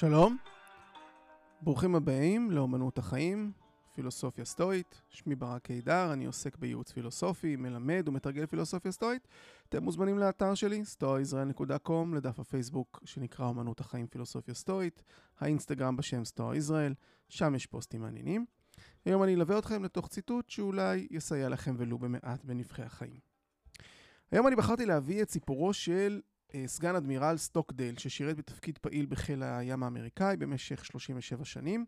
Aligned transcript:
שלום, 0.00 0.36
ברוכים 1.62 1.94
הבאים 1.94 2.50
לאומנות 2.50 2.98
החיים, 2.98 3.52
פילוסופיה 3.94 4.44
סטואית. 4.44 5.02
שמי 5.08 5.34
ברק 5.34 5.62
קידר, 5.62 6.12
אני 6.12 6.24
עוסק 6.24 6.56
בייעוץ 6.56 6.92
פילוסופי, 6.92 7.56
מלמד 7.56 8.08
ומתרגל 8.08 8.46
פילוסופיה 8.46 8.92
סטואית. 8.92 9.28
אתם 9.68 9.82
מוזמנים 9.82 10.18
לאתר 10.18 10.54
שלי, 10.54 10.82
stoaisrael.com, 10.82 12.14
לדף 12.16 12.38
הפייסבוק 12.38 13.00
שנקרא 13.04 13.46
אומנות 13.46 13.80
החיים 13.80 14.06
פילוסופיה 14.06 14.54
סטואית, 14.54 15.02
האינסטגרם 15.38 15.96
בשם 15.96 16.24
סטואה 16.24 16.56
ישראל, 16.56 16.94
שם 17.28 17.54
יש 17.54 17.66
פוסטים 17.66 18.00
מעניינים. 18.00 18.46
היום 19.04 19.22
אני 19.22 19.34
אלווה 19.34 19.58
אתכם 19.58 19.84
לתוך 19.84 20.08
ציטוט 20.08 20.50
שאולי 20.50 21.06
יסייע 21.10 21.48
לכם 21.48 21.74
ולו 21.78 21.98
במעט 21.98 22.44
בנבחי 22.44 22.82
החיים. 22.82 23.18
היום 24.32 24.46
אני 24.46 24.56
בחרתי 24.56 24.86
להביא 24.86 25.22
את 25.22 25.30
סיפורו 25.30 25.72
של 25.72 26.20
סגן 26.66 26.94
אדמירל 26.94 27.36
סטוקדייל, 27.36 27.98
ששירת 27.98 28.36
בתפקיד 28.36 28.78
פעיל 28.78 29.06
בחיל 29.06 29.42
הים 29.42 29.82
האמריקאי 29.82 30.36
במשך 30.36 30.84
37 30.84 31.44
שנים. 31.44 31.84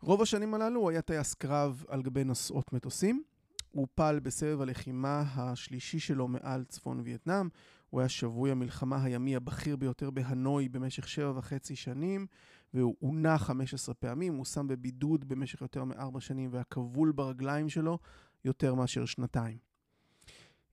רוב 0.00 0.22
השנים 0.22 0.54
הללו 0.54 0.80
הוא 0.80 0.90
היה 0.90 1.02
טייס 1.02 1.34
קרב 1.34 1.84
על 1.88 2.02
גבי 2.02 2.24
נושאות 2.24 2.72
מטוסים. 2.72 3.22
הוא 3.70 3.86
פעל 3.94 4.20
בסבב 4.20 4.60
הלחימה 4.60 5.24
השלישי 5.36 5.98
שלו 5.98 6.28
מעל 6.28 6.64
צפון 6.64 7.00
וייטנאם. 7.00 7.48
הוא 7.90 8.00
היה 8.00 8.08
שבוי 8.08 8.50
המלחמה 8.50 9.04
הימי 9.04 9.36
הבכיר 9.36 9.76
ביותר 9.76 10.10
בהנוי 10.10 10.68
במשך 10.68 11.08
שבע 11.08 11.32
וחצי 11.36 11.76
שנים, 11.76 12.26
והוא 12.74 12.96
עונה 13.00 13.38
15 13.38 13.94
פעמים, 13.94 14.34
הוא 14.34 14.44
שם 14.44 14.68
בבידוד 14.68 15.28
במשך 15.28 15.60
יותר 15.60 15.84
מארבע 15.84 16.20
שנים 16.20 16.52
והיה 16.52 16.64
כבול 16.64 17.12
ברגליים 17.12 17.68
שלו 17.68 17.98
יותר 18.44 18.74
מאשר 18.74 19.04
שנתיים. 19.04 19.69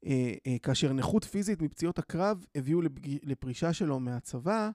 אה, 0.06 0.34
אה, 0.48 0.58
כאשר 0.64 0.94
נכות 0.94 1.23
פיזית 1.23 1.62
מפציעות 1.62 2.00
הקרב 2.00 2.45
הביאו 2.56 2.81
לפרישה 3.23 3.73
שלו 3.73 4.00
מהצבא, 4.00 4.70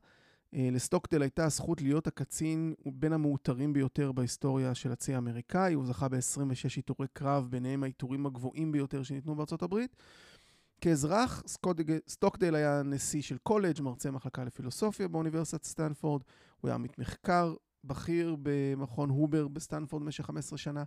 אה, 0.55 0.69
לסטוקדייל 0.73 1.23
הייתה 1.23 1.45
הזכות 1.45 1.83
להיות 1.83 2.07
הקצין 2.07 2.75
בין 2.87 3.13
המעוטרים 3.13 3.73
ביותר 3.73 4.13
בהיסטוריה 4.13 4.75
של 4.75 4.93
הצי 4.93 5.15
האמריקאי, 5.15 5.73
הוא 5.73 5.87
זכה 5.87 6.09
ב-26 6.09 6.77
עיטורי 6.77 7.09
קרב, 7.13 7.49
ביניהם 7.51 7.83
העיטורים 7.83 8.27
הגבוהים 8.27 8.73
ביותר 8.73 9.03
שניתנו 9.03 9.35
בארצות 9.35 9.63
הברית. 9.63 9.97
כאזרח, 10.81 11.43
סטוקדייל 12.09 12.55
היה 12.55 12.83
נשיא 12.83 13.23
של 13.23 13.39
קולג', 13.39 13.83
מרצה 13.83 14.11
מחלקה 14.11 14.45
לפילוסופיה 14.45 15.09
באוניברסיטת 15.09 15.65
סטנפורד, 15.65 16.23
הוא 16.61 16.69
היה 16.69 16.75
עמית 16.75 16.99
מחקר 16.99 17.55
בכיר 17.85 18.37
במכון 18.43 19.11
הובר 19.11 19.49
בסטנפורד 19.49 20.03
במשך 20.03 20.27
15 20.27 20.59
שנה. 20.59 20.85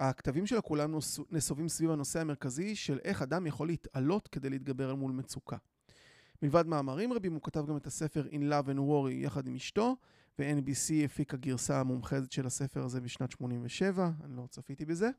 הכתבים 0.00 0.46
שלו 0.46 0.62
כולם 0.62 0.94
נסובים 1.30 1.68
סביב 1.68 1.90
הנושא 1.90 2.20
המרכזי 2.20 2.76
של 2.76 2.98
איך 3.04 3.22
אדם 3.22 3.46
יכול 3.46 3.66
להתעלות 3.66 4.28
כדי 4.28 4.50
להתגבר 4.50 4.90
על 4.90 4.96
מול 4.96 5.12
מצוקה. 5.12 5.56
מלבד 6.42 6.66
מאמרים 6.66 7.12
רבים, 7.12 7.32
הוא 7.32 7.42
כתב 7.42 7.66
גם 7.66 7.76
את 7.76 7.86
הספר 7.86 8.26
In 8.30 8.52
Love 8.52 8.68
and 8.68 8.78
Worry 8.78 9.12
יחד 9.12 9.46
עם 9.46 9.54
אשתו, 9.54 9.96
ו-NBC 10.38 11.04
הפיק 11.04 11.34
הגרסה 11.34 11.80
המומחזת 11.80 12.32
של 12.32 12.46
הספר 12.46 12.84
הזה 12.84 13.00
בשנת 13.00 13.30
87, 13.30 14.10
אני 14.24 14.36
לא 14.36 14.46
צפיתי 14.50 14.84
בזה. 14.84 15.10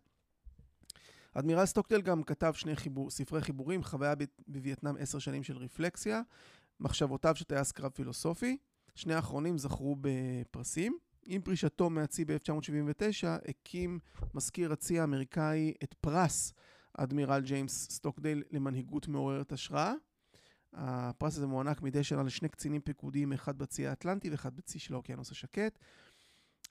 אדמירל 1.34 1.66
סטוקטל 1.66 2.02
גם 2.02 2.24
כתב 2.24 2.54
שני 2.56 2.76
חיבור, 2.76 3.10
ספרי 3.10 3.42
חיבורים, 3.42 3.84
חוויה 3.84 4.14
בווייטנאם 4.48 4.98
עשר 4.98 5.20
שנים 5.20 5.44
של 5.44 5.58
רפלקסיה, 5.58 6.22
מחשבותיו 6.80 7.36
של 7.36 7.46
טייס 7.46 7.72
קרב 7.72 7.92
פילוסופי. 7.92 8.58
שני 8.96 9.14
האחרונים 9.14 9.58
זכו 9.58 9.96
בפרסים. 10.02 10.98
עם 11.26 11.42
פרישתו 11.42 11.90
מהצי 11.90 12.26
ב-1979, 12.26 13.28
הקים 13.50 14.00
מזכיר 14.34 14.74
הצי 14.74 15.00
האמריקאי 15.00 15.74
את 15.84 15.94
פרס 15.94 16.54
אדמירל 16.98 17.42
ג'יימס 17.42 17.88
סטוקדייל 17.92 18.44
למנהיגות 18.52 19.08
מעוררת 19.08 19.52
השראה. 19.52 19.94
הפרס 20.74 21.38
הזה 21.38 21.48
מוענק 21.48 21.82
מדי 21.82 22.04
שנה 22.04 22.24
לשני 22.24 22.50
קצינים 22.50 22.82
פיקודיים, 22.82 23.34
אחד 23.34 23.58
בצי 23.58 23.88
האטלנטי 23.88 24.30
ואחד 24.30 24.56
בצי 24.56 24.80
של 24.80 24.94
האוקיינוס 24.94 25.32
השקט. 25.32 25.80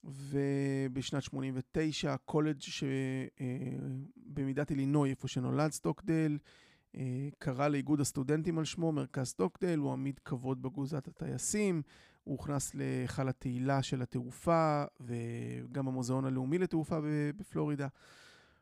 ובשנת 0.04 1.22
89, 1.22 2.12
הקולג' 2.12 2.60
שבמדינת 2.60 4.70
אילינוי, 4.70 5.10
איפה 5.10 5.28
שנולד 5.28 5.72
סטוקדייל, 5.72 6.38
אה, 6.94 7.28
קרא 7.38 7.68
לאיגוד 7.68 8.00
הסטודנטים 8.00 8.58
על 8.58 8.64
שמו, 8.64 8.92
מרכז 8.92 9.26
סטוקדייל, 9.26 9.78
הוא 9.78 9.92
עמית 9.92 10.18
כבוד 10.18 10.62
באגודת 10.62 11.08
הטייסים, 11.08 11.82
הוא 12.24 12.32
הוכנס 12.32 12.74
להיכל 12.74 13.28
התהילה 13.28 13.82
של 13.82 14.02
התעופה 14.02 14.84
וגם 15.00 15.88
המוזיאון 15.88 16.24
הלאומי 16.24 16.58
לתעופה 16.58 16.98
בפלורידה. 17.36 17.88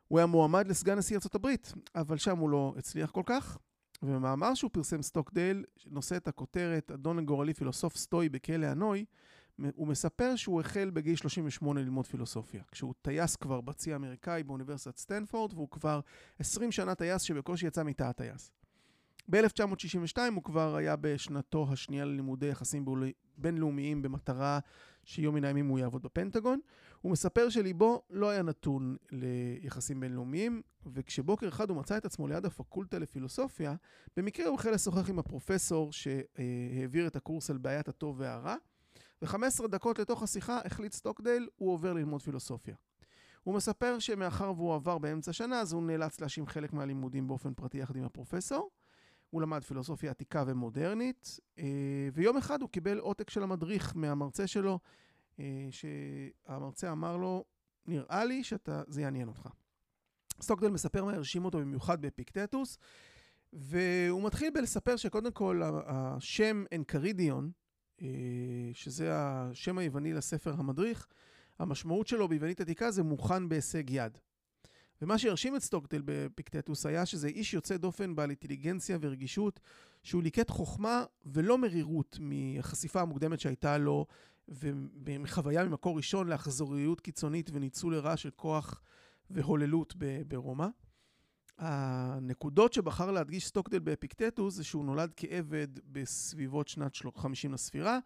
הוא 0.07 0.19
היה 0.19 0.25
מועמד 0.25 0.67
לסגן 0.67 0.97
נשיא 0.97 1.17
הברית, 1.33 1.73
אבל 1.95 2.17
שם 2.17 2.37
הוא 2.37 2.49
לא 2.49 2.73
הצליח 2.77 3.11
כל 3.11 3.23
כך. 3.25 3.57
ובמאמר 4.03 4.53
שהוא 4.53 4.71
פרסם 4.73 5.01
סטוקדייל, 5.01 5.65
נושא 5.87 6.17
את 6.17 6.27
הכותרת 6.27 6.91
אדון 6.91 7.19
הגורלי 7.19 7.53
פילוסוף 7.53 7.97
סטואי 7.97 8.29
בכלא 8.29 8.65
האנוי, 8.65 9.05
הוא 9.75 9.87
מספר 9.87 10.35
שהוא 10.35 10.61
החל 10.61 10.89
בגיל 10.93 11.15
38 11.15 11.81
ללמוד 11.81 12.07
פילוסופיה. 12.07 12.63
כשהוא 12.71 12.93
טייס 13.01 13.35
כבר 13.35 13.61
בצי 13.61 13.93
האמריקאי 13.93 14.43
באוניברסיטת 14.43 14.97
סטנפורד, 14.97 15.53
והוא 15.53 15.69
כבר 15.71 15.99
20 16.39 16.71
שנה 16.71 16.95
טייס 16.95 17.21
שבקושי 17.21 17.67
יצא 17.67 17.83
מתא 17.83 18.03
הטייס. 18.03 18.51
ב-1962 19.29 20.17
הוא 20.35 20.43
כבר 20.43 20.75
היה 20.75 20.95
בשנתו 20.95 21.67
השנייה 21.71 22.05
ללימודי 22.05 22.47
יחסים 22.47 22.85
בינלאומיים 23.37 24.01
במטרה 24.01 24.59
שיום 25.03 25.35
מן 25.35 25.43
הימים 25.43 25.67
הוא 25.67 25.79
יעבוד 25.79 26.03
בפנטגון. 26.03 26.59
הוא 27.01 27.11
מספר 27.11 27.49
שליבו 27.49 28.01
לא 28.09 28.29
היה 28.29 28.41
נתון 28.41 28.97
ליחסים 29.11 29.99
בינלאומיים, 29.99 30.61
וכשבוקר 30.93 31.47
אחד 31.47 31.69
הוא 31.69 31.77
מצא 31.77 31.97
את 31.97 32.05
עצמו 32.05 32.27
ליד 32.27 32.45
הפקולטה 32.45 32.99
לפילוסופיה, 32.99 33.75
במקרה 34.17 34.47
הוא 34.47 34.55
החל 34.55 34.71
לשוחח 34.71 35.09
עם 35.09 35.19
הפרופסור 35.19 35.91
שהעביר 35.93 37.07
את 37.07 37.15
הקורס 37.15 37.49
על 37.49 37.57
בעיית 37.57 37.87
הטוב 37.87 38.19
והרע, 38.19 38.55
ו-15 39.21 39.67
דקות 39.67 39.99
לתוך 39.99 40.23
השיחה 40.23 40.59
החליט 40.65 40.93
סטוקדייל, 40.93 41.47
הוא 41.55 41.73
עובר 41.73 41.93
ללמוד 41.93 42.21
פילוסופיה. 42.21 42.75
הוא 43.43 43.55
מספר 43.55 43.99
שמאחר 43.99 44.53
והוא 44.55 44.75
עבר 44.75 44.97
באמצע 44.97 45.33
שנה, 45.33 45.59
אז 45.59 45.73
הוא 45.73 45.83
נאלץ 45.83 46.21
להאשים 46.21 46.47
חלק 46.47 46.73
מהלימודים 46.73 47.27
באופן 47.27 47.53
פרטי 47.53 47.77
יחד 47.77 47.95
עם 47.95 48.03
הפרופסור. 48.03 48.69
הוא 49.31 49.41
למד 49.41 49.63
פילוסופיה 49.63 50.11
עתיקה 50.11 50.43
ומודרנית, 50.47 51.39
אה, 51.59 51.63
ויום 52.13 52.37
אחד 52.37 52.61
הוא 52.61 52.69
קיבל 52.69 52.99
עותק 52.99 53.29
של 53.29 53.43
המדריך 53.43 53.93
מהמרצה 53.95 54.47
שלו, 54.47 54.79
אה, 55.39 55.67
שהמרצה 55.71 56.91
אמר 56.91 57.17
לו, 57.17 57.43
נראה 57.85 58.25
לי 58.25 58.43
שזה 58.43 59.01
יעניין 59.01 59.27
אותך. 59.27 59.49
סטוקדל 60.41 60.69
מספר 60.69 61.05
מה 61.05 61.13
הרשים 61.13 61.45
אותו 61.45 61.59
במיוחד 61.59 62.01
באפיקטטוס, 62.01 62.77
והוא 63.53 64.23
מתחיל 64.23 64.49
בלספר 64.53 64.95
שקודם 64.95 65.31
כל 65.31 65.61
השם 65.85 66.63
אנקרידיון, 66.75 67.51
אה, 68.01 68.07
שזה 68.73 69.09
השם 69.13 69.77
היווני 69.77 70.13
לספר 70.13 70.53
המדריך, 70.57 71.07
המשמעות 71.59 72.07
שלו 72.07 72.27
ביוונית 72.27 72.61
עתיקה 72.61 72.91
זה 72.91 73.03
מוכן 73.03 73.49
בהישג 73.49 73.89
יד. 73.89 74.17
ומה 75.01 75.17
שהרשים 75.17 75.55
את 75.55 75.61
סטוקדל 75.61 76.01
בפיקטטוס 76.05 76.85
היה 76.85 77.05
שזה 77.05 77.27
איש 77.27 77.53
יוצא 77.53 77.77
דופן 77.77 78.15
בעל 78.15 78.29
אינטליגנציה 78.29 78.97
ורגישות, 79.01 79.59
שהוא 80.03 80.23
ליקט 80.23 80.49
חוכמה 80.49 81.03
ולא 81.25 81.57
מרירות 81.57 82.17
מהחשיפה 82.21 83.01
המוקדמת 83.01 83.39
שהייתה 83.39 83.77
לו, 83.77 84.05
ומחוויה 84.47 85.63
ממקור 85.63 85.97
ראשון 85.97 86.27
לאכזוריות 86.27 87.01
קיצונית 87.01 87.49
וניצול 87.53 87.95
לרעה 87.95 88.17
של 88.17 88.29
כוח 88.35 88.81
והוללות 89.29 89.95
ברומא. 90.27 90.67
הנקודות 91.57 92.73
שבחר 92.73 93.11
להדגיש 93.11 93.47
סטוקדל 93.47 93.79
באפיקטטוס 93.79 94.53
זה 94.53 94.63
שהוא 94.63 94.85
נולד 94.85 95.13
כעבד 95.15 95.67
בסביבות 95.85 96.67
שנת 96.67 96.95
50 97.15 97.53
לספירה, 97.53 97.99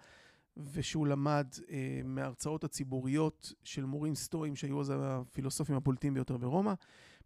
ושהוא 0.58 1.08
למד 1.08 1.48
אה, 1.70 2.02
מההרצאות 2.04 2.64
הציבוריות 2.64 3.54
של 3.64 3.86
מורים 3.86 4.16
סטואיים 4.16 4.56
שהיו 4.56 4.82
אז 4.82 4.94
הפילוסופים 4.98 5.76
הבולטים 5.76 6.14
ביותר 6.14 6.38
ברומא. 6.38 6.74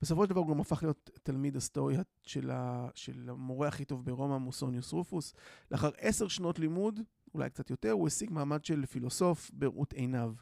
בסופו 0.01 0.23
של 0.23 0.29
דבר 0.29 0.39
הוא 0.39 0.49
גם 0.49 0.59
הפך 0.59 0.83
להיות 0.83 1.09
תלמיד 1.23 1.55
הסטואי 1.55 1.95
של, 2.23 2.51
ה, 2.51 2.87
של 2.95 3.29
המורה 3.29 3.67
הכי 3.67 3.85
טוב 3.85 4.05
ברומא, 4.05 4.37
מוסוניוס 4.37 4.91
רופוס. 4.91 5.33
לאחר 5.71 5.89
עשר 5.97 6.27
שנות 6.27 6.59
לימוד, 6.59 6.99
אולי 7.33 7.49
קצת 7.49 7.69
יותר, 7.69 7.91
הוא 7.91 8.07
השיג 8.07 8.31
מעמד 8.31 8.65
של 8.65 8.85
פילוסוף 8.85 9.51
בראות 9.53 9.93
עיניו. 9.93 10.33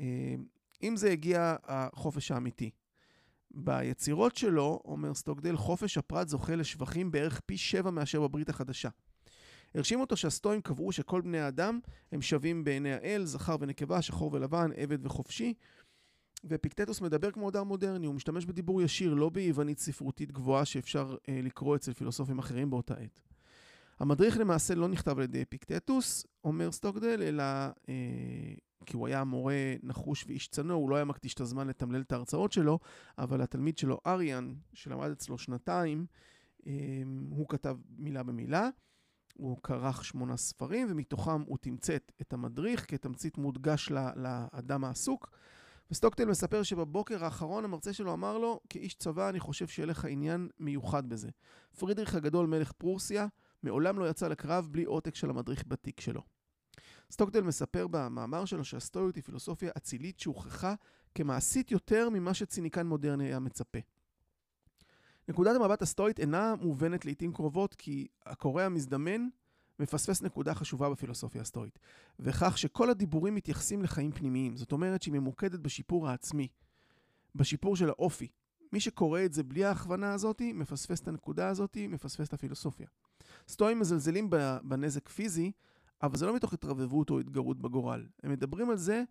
אה, 0.00 0.34
עם 0.80 0.96
זה 0.96 1.10
הגיע 1.10 1.56
החופש 1.64 2.30
האמיתי. 2.30 2.70
ביצירות 3.50 4.36
שלו, 4.36 4.80
אומר 4.84 5.14
סטוקדל, 5.14 5.56
חופש 5.56 5.98
הפרט 5.98 6.28
זוכה 6.28 6.56
לשבחים 6.56 7.10
בערך 7.10 7.40
פי 7.46 7.56
שבע 7.56 7.90
מאשר 7.90 8.20
בברית 8.20 8.48
החדשה. 8.48 8.88
הרשים 9.74 10.00
אותו 10.00 10.16
שהסטואים 10.16 10.60
קבעו 10.60 10.92
שכל 10.92 11.20
בני 11.20 11.38
האדם 11.38 11.80
הם 12.12 12.22
שווים 12.22 12.64
בעיני 12.64 12.92
האל, 12.92 13.24
זכר 13.24 13.56
ונקבה, 13.60 14.02
שחור 14.02 14.30
ולבן, 14.32 14.70
עבד 14.76 15.06
וחופשי. 15.06 15.54
ופיקטטוס 16.44 17.00
מדבר 17.00 17.30
כמו 17.30 17.48
אדם 17.48 17.66
מודרני, 17.66 18.06
הוא 18.06 18.14
משתמש 18.14 18.44
בדיבור 18.44 18.82
ישיר, 18.82 19.14
לא 19.14 19.30
ביוונית 19.30 19.78
ספרותית 19.78 20.32
גבוהה 20.32 20.64
שאפשר 20.64 21.16
אה, 21.28 21.40
לקרוא 21.42 21.76
אצל 21.76 21.92
פילוסופים 21.92 22.38
אחרים 22.38 22.70
באותה 22.70 22.94
עת. 22.94 23.20
המדריך 24.00 24.38
למעשה 24.38 24.74
לא 24.74 24.88
נכתב 24.88 25.18
על 25.18 25.24
ידי 25.24 25.42
אפיקטטוס, 25.42 26.26
אומר 26.44 26.72
סטוקדל, 26.72 27.22
אלא 27.22 27.42
אה, 27.88 28.54
כי 28.86 28.96
הוא 28.96 29.06
היה 29.06 29.24
מורה 29.24 29.74
נחוש 29.82 30.24
ואיש 30.28 30.48
צנוע, 30.48 30.76
הוא 30.76 30.90
לא 30.90 30.96
היה 30.96 31.04
מקדיש 31.04 31.34
את 31.34 31.40
הזמן 31.40 31.68
לתמלל 31.68 32.00
את 32.00 32.12
ההרצאות 32.12 32.52
שלו, 32.52 32.78
אבל 33.18 33.42
התלמיד 33.42 33.78
שלו, 33.78 33.98
אריאן, 34.06 34.54
שלמד 34.74 35.10
אצלו 35.10 35.38
שנתיים, 35.38 36.06
אה, 36.66 36.72
הוא 37.30 37.48
כתב 37.48 37.76
מילה 37.98 38.22
במילה. 38.22 38.68
הוא 39.32 39.58
כרך 39.62 40.04
שמונה 40.04 40.36
ספרים, 40.36 40.86
ומתוכם 40.90 41.40
הוא 41.40 41.58
תמצת 41.58 42.12
את 42.20 42.32
המדריך 42.32 42.90
כתמצית 42.90 43.38
מודגש 43.38 43.90
לאדם 44.16 44.84
העסוק. 44.84 45.30
וסטוקטל 45.90 46.24
מספר 46.24 46.62
שבבוקר 46.62 47.24
האחרון 47.24 47.64
המרצה 47.64 47.92
שלו 47.92 48.12
אמר 48.12 48.38
לו, 48.38 48.60
כאיש 48.68 48.94
צבא 48.94 49.28
אני 49.28 49.40
חושב 49.40 49.66
שיהיה 49.66 49.86
לך 49.86 50.04
עניין 50.04 50.48
מיוחד 50.58 51.08
בזה. 51.08 51.28
פרידריך 51.78 52.14
הגדול, 52.14 52.46
מלך 52.46 52.72
פרוסיה, 52.72 53.26
מעולם 53.62 53.98
לא 53.98 54.10
יצא 54.10 54.28
לקרב 54.28 54.68
בלי 54.70 54.84
עותק 54.84 55.14
של 55.14 55.30
המדריך 55.30 55.64
בתיק 55.66 56.00
שלו. 56.00 56.22
סטוקטל 57.10 57.40
מספר 57.40 57.86
במאמר 57.90 58.44
שלו 58.44 58.64
שהסטואיות 58.64 59.16
היא 59.16 59.24
פילוסופיה 59.24 59.70
אצילית 59.76 60.20
שהוכחה 60.20 60.74
כמעשית 61.14 61.70
יותר 61.70 62.08
ממה 62.10 62.34
שציניקן 62.34 62.86
מודרני 62.86 63.24
היה 63.24 63.38
מצפה. 63.38 63.78
נקודת 65.28 65.56
המבט 65.56 65.82
הסטואית 65.82 66.20
אינה 66.20 66.54
מובנת 66.60 67.04
לעיתים 67.04 67.32
קרובות 67.32 67.74
כי 67.74 68.06
הקורא 68.26 68.62
המזדמן 68.62 69.28
מפספס 69.78 70.22
נקודה 70.22 70.54
חשובה 70.54 70.90
בפילוסופיה 70.90 71.40
הסטואית, 71.40 71.78
וכך 72.20 72.58
שכל 72.58 72.90
הדיבורים 72.90 73.34
מתייחסים 73.34 73.82
לחיים 73.82 74.12
פנימיים, 74.12 74.56
זאת 74.56 74.72
אומרת 74.72 75.02
שהיא 75.02 75.14
ממוקדת 75.14 75.60
בשיפור 75.60 76.08
העצמי, 76.08 76.48
בשיפור 77.34 77.76
של 77.76 77.88
האופי. 77.88 78.28
מי 78.72 78.80
שקורא 78.80 79.20
את 79.24 79.32
זה 79.32 79.42
בלי 79.42 79.64
ההכוונה 79.64 80.12
הזאת, 80.12 80.42
מפספס 80.54 81.00
את 81.00 81.08
הנקודה 81.08 81.48
הזאת, 81.48 81.76
מפספס 81.88 82.28
את 82.28 82.32
הפילוסופיה. 82.32 82.86
סטואים 83.48 83.78
מזלזלים 83.78 84.30
בנזק 84.62 85.08
פיזי, 85.08 85.52
אבל 86.02 86.16
זה 86.16 86.26
לא 86.26 86.34
מתוך 86.34 86.52
התרבבות 86.52 87.10
או 87.10 87.20
התגרות 87.20 87.58
בגורל. 87.58 88.06
הם 88.22 88.32
מדברים 88.32 88.70
על 88.70 88.76
זה, 88.76 89.02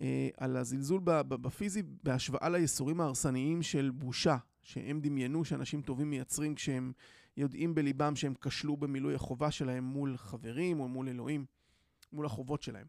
אה, 0.00 0.28
על 0.36 0.56
הזלזול 0.56 1.00
בפיזי 1.04 1.82
בהשוואה 2.02 2.48
לייסורים 2.48 3.00
ההרסניים 3.00 3.62
של 3.62 3.90
בושה, 3.94 4.36
שהם 4.70 5.00
דמיינו 5.00 5.44
שאנשים 5.44 5.82
טובים 5.82 6.10
מייצרים 6.10 6.54
כשהם 6.54 6.92
יודעים 7.36 7.74
בליבם 7.74 8.16
שהם 8.16 8.34
כשלו 8.40 8.76
במילוי 8.76 9.14
החובה 9.14 9.50
שלהם 9.50 9.84
מול 9.84 10.16
חברים 10.16 10.80
או 10.80 10.88
מול 10.88 11.08
אלוהים, 11.08 11.44
מול 12.12 12.26
החובות 12.26 12.62
שלהם. 12.62 12.86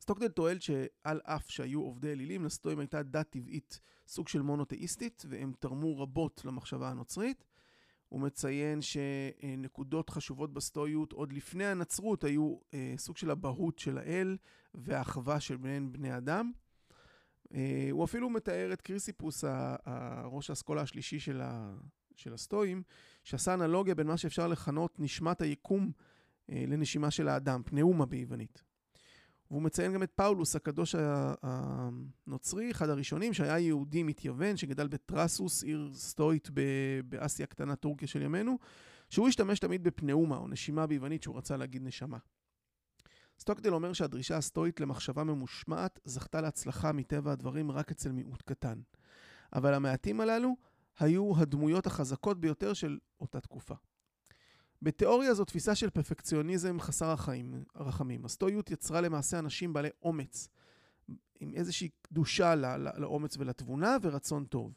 סטוקדל 0.00 0.28
טועל 0.28 0.58
שעל 0.60 1.20
אף 1.24 1.50
שהיו 1.50 1.80
עובדי 1.80 2.12
אלילים, 2.12 2.44
לסטואים 2.44 2.78
הייתה 2.78 3.02
דת 3.02 3.30
טבעית, 3.30 3.80
סוג 4.08 4.28
של 4.28 4.42
מונותאיסטית, 4.42 5.24
והם 5.28 5.52
תרמו 5.58 5.98
רבות 5.98 6.42
למחשבה 6.44 6.90
הנוצרית. 6.90 7.44
הוא 8.08 8.20
מציין 8.20 8.82
שנקודות 8.82 10.10
חשובות 10.10 10.52
בסטואיות 10.52 11.12
עוד 11.12 11.32
לפני 11.32 11.66
הנצרות 11.66 12.24
היו 12.24 12.56
אה, 12.74 12.94
סוג 12.96 13.16
של 13.16 13.30
אבהות 13.30 13.78
של 13.78 13.98
האל 13.98 14.36
והאחווה 14.74 15.40
של 15.40 15.56
בני 15.92 16.16
אדם. 16.16 16.52
אה, 17.54 17.88
הוא 17.90 18.04
אפילו 18.04 18.30
מתאר 18.30 18.72
את 18.72 18.80
קריסיפוס, 18.80 19.44
ראש 20.24 20.50
האסכולה 20.50 20.82
השלישי 20.82 21.20
של, 21.20 21.40
ה, 21.40 21.74
של 22.16 22.34
הסטואים, 22.34 22.82
שעשה 23.24 23.54
אנלוגיה 23.54 23.94
בין 23.94 24.06
מה 24.06 24.16
שאפשר 24.16 24.48
לכנות 24.48 25.00
נשמת 25.00 25.40
היקום 25.40 25.90
אה, 26.50 26.64
לנשימה 26.68 27.10
של 27.10 27.28
האדם, 27.28 27.62
פנאומה 27.64 28.06
ביוונית. 28.06 28.62
והוא 29.50 29.62
מציין 29.62 29.92
גם 29.92 30.02
את 30.02 30.10
פאולוס 30.10 30.56
הקדוש 30.56 30.94
הנוצרי, 31.42 32.70
אחד 32.70 32.88
הראשונים, 32.88 33.32
שהיה 33.32 33.58
יהודי 33.58 34.02
מתייוון, 34.02 34.56
שגדל 34.56 34.88
בטרסוס, 34.88 35.62
עיר 35.62 35.90
סטואית 35.94 36.50
באסיה 37.04 37.44
הקטנה, 37.44 37.76
טורקיה 37.76 38.08
של 38.08 38.22
ימינו, 38.22 38.58
שהוא 39.10 39.28
השתמש 39.28 39.58
תמיד 39.58 39.84
בפנאומה, 39.84 40.36
או 40.36 40.48
נשימה 40.48 40.86
ביוונית, 40.86 41.22
שהוא 41.22 41.36
רצה 41.36 41.56
להגיד 41.56 41.82
נשמה. 41.82 42.18
סטוקדל 43.40 43.74
אומר 43.74 43.92
שהדרישה 43.92 44.36
הסטואית 44.36 44.80
למחשבה 44.80 45.24
ממושמעת 45.24 46.00
זכתה 46.04 46.40
להצלחה 46.40 46.92
מטבע 46.92 47.32
הדברים 47.32 47.70
רק 47.70 47.90
אצל 47.90 48.12
מיעוט 48.12 48.42
קטן. 48.42 48.80
אבל 49.52 49.74
המעטים 49.74 50.20
הללו 50.20 50.56
היו 50.98 51.32
הדמויות 51.36 51.86
החזקות 51.86 52.40
ביותר 52.40 52.72
של 52.72 52.98
אותה 53.20 53.40
תקופה. 53.40 53.74
בתיאוריה 54.82 55.34
זו 55.34 55.44
תפיסה 55.44 55.74
של 55.74 55.90
פרפקציוניזם 55.90 56.80
חסר 56.80 57.10
החיים, 57.10 57.64
הרחמים. 57.74 58.24
הסטואיות 58.24 58.70
יצרה 58.70 59.00
למעשה 59.00 59.38
אנשים 59.38 59.72
בעלי 59.72 59.88
אומץ, 60.02 60.48
עם 61.40 61.54
איזושהי 61.54 61.88
קדושה 62.02 62.54
לאומץ 62.96 63.36
ולתבונה 63.36 63.96
ורצון 64.02 64.44
טוב. 64.44 64.72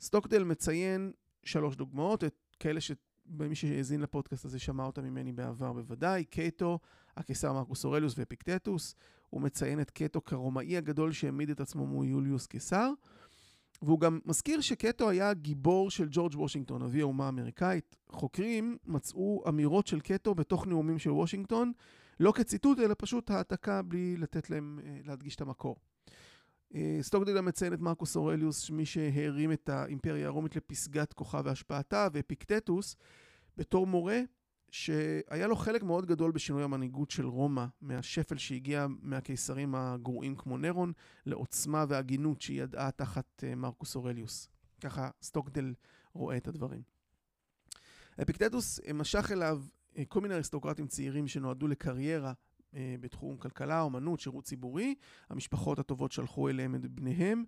סטוקדל 0.00 0.44
מציין 0.44 1.12
שלוש 1.44 1.76
דוגמאות, 1.76 2.24
את 2.24 2.34
כאלה 2.60 2.80
שמי 2.80 3.54
שהאזין 3.54 4.00
לפודקאסט 4.00 4.44
הזה 4.44 4.58
שמע 4.58 4.84
אותם 4.84 5.04
ממני 5.04 5.32
בעבר 5.32 5.72
בוודאי, 5.72 6.24
קייטו, 6.24 6.78
הקיסר 7.16 7.52
מרקוס 7.52 7.84
אורליוס 7.84 8.14
ואפיקטטוס. 8.18 8.94
הוא 9.30 9.42
מציין 9.42 9.80
את 9.80 9.90
קייטו 9.90 10.24
כרומאי 10.24 10.76
הגדול 10.76 11.12
שהעמיד 11.12 11.50
את 11.50 11.60
עצמו 11.60 11.86
מול 11.86 12.06
יוליוס 12.06 12.46
קיסר. 12.46 12.92
והוא 13.82 14.00
גם 14.00 14.18
מזכיר 14.24 14.60
שקאטו 14.60 15.10
היה 15.10 15.34
גיבור 15.34 15.90
של 15.90 16.08
ג'ורג' 16.10 16.34
וושינגטון, 16.34 16.82
אבי 16.82 17.00
האומה 17.00 17.26
האמריקאית. 17.26 17.96
חוקרים 18.08 18.76
מצאו 18.86 19.44
אמירות 19.48 19.86
של 19.86 20.00
קטו 20.00 20.34
בתוך 20.34 20.66
נאומים 20.66 20.98
של 20.98 21.10
וושינגטון, 21.10 21.72
לא 22.20 22.32
כציטוט, 22.32 22.78
אלא 22.78 22.94
פשוט 22.98 23.30
העתקה 23.30 23.82
בלי 23.82 24.16
לתת 24.16 24.50
להם 24.50 24.78
אה, 24.84 24.98
להדגיש 25.04 25.34
את 25.34 25.40
המקור. 25.40 25.76
אה, 26.74 26.98
סטוקדייל 27.00 27.36
גם 27.36 27.44
מציין 27.44 27.72
את 27.72 27.80
מרקוס 27.80 28.16
אורליוס, 28.16 28.70
מי 28.70 28.86
שהרים 28.86 29.52
את 29.52 29.68
האימפריה 29.68 30.26
הרומית 30.26 30.56
לפסגת 30.56 31.12
כוחה 31.12 31.40
והשפעתה, 31.44 32.08
ואפיקטטוס, 32.12 32.96
בתור 33.56 33.86
מורה 33.86 34.20
שהיה 34.70 35.46
לו 35.46 35.56
חלק 35.56 35.82
מאוד 35.82 36.06
גדול 36.06 36.30
בשינוי 36.30 36.62
המנהיגות 36.62 37.10
של 37.10 37.26
רומא, 37.26 37.64
מהשפל 37.80 38.36
שהגיע 38.38 38.86
מהקיסרים 39.02 39.74
הגרועים 39.74 40.36
כמו 40.36 40.58
נרון, 40.58 40.92
לעוצמה 41.26 41.84
והגינות 41.88 42.40
שהיא 42.40 42.62
ידעה 42.62 42.90
תחת 42.90 43.44
אה, 43.44 43.54
מרקוס 43.54 43.96
אורליוס. 43.96 44.48
ככה 44.80 45.10
סטוקדל 45.22 45.74
רואה 46.12 46.36
את 46.36 46.48
הדברים. 46.48 46.82
אפיקטטוס 48.22 48.80
אה, 48.80 48.92
משך 48.92 49.32
אליו 49.32 49.62
אה, 49.96 50.04
כל 50.04 50.20
מיני 50.20 50.34
אריסטוקרטים 50.34 50.86
צעירים 50.86 51.28
שנועדו 51.28 51.68
לקריירה 51.68 52.32
בתחום 53.00 53.36
כלכלה, 53.36 53.80
אומנות, 53.80 54.20
שירות 54.20 54.44
ציבורי. 54.44 54.94
המשפחות 55.30 55.78
הטובות 55.78 56.12
שלחו 56.12 56.48
אליהם 56.48 56.74
את 56.74 56.86
בניהם, 56.86 57.44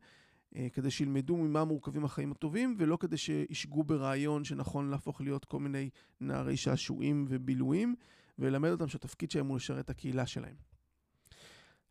כדי 0.72 0.90
שילמדו 0.90 1.36
ממה 1.36 1.64
מורכבים 1.64 2.04
החיים 2.04 2.32
הטובים, 2.32 2.74
ולא 2.78 2.96
כדי 2.96 3.16
שישגו 3.16 3.84
ברעיון 3.84 4.44
שנכון 4.44 4.90
להפוך 4.90 5.20
להיות 5.20 5.44
כל 5.44 5.60
מיני 5.60 5.90
נערי 6.20 6.56
שעשועים 6.56 7.26
ובילויים, 7.28 7.94
וללמד 8.38 8.70
אותם 8.70 8.88
שהתפקיד 8.88 9.30
שלהם 9.30 9.46
הוא 9.46 9.56
לשרת 9.56 9.84
את 9.84 9.90
הקהילה 9.90 10.26
שלהם. 10.26 10.54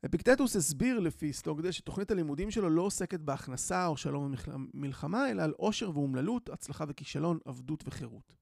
אפיקטטוס 0.05 0.55
הסביר 0.55 1.00
לפי 1.00 1.33
סטוקדל 1.33 1.71
שתוכנית 1.71 2.12
הלימודים 2.12 2.51
שלו 2.51 2.69
לא 2.69 2.81
עוסקת 2.81 3.19
בהכנסה 3.19 3.88
או 3.88 3.97
שלום 3.97 4.33
ומלחמה, 4.47 5.31
אלא 5.31 5.41
על 5.41 5.53
עושר 5.57 5.89
ואומללות, 5.89 6.50
הצלחה 6.50 6.85
וכישלון, 6.88 7.39
עבדות 7.45 7.83
וחירות. 7.88 8.33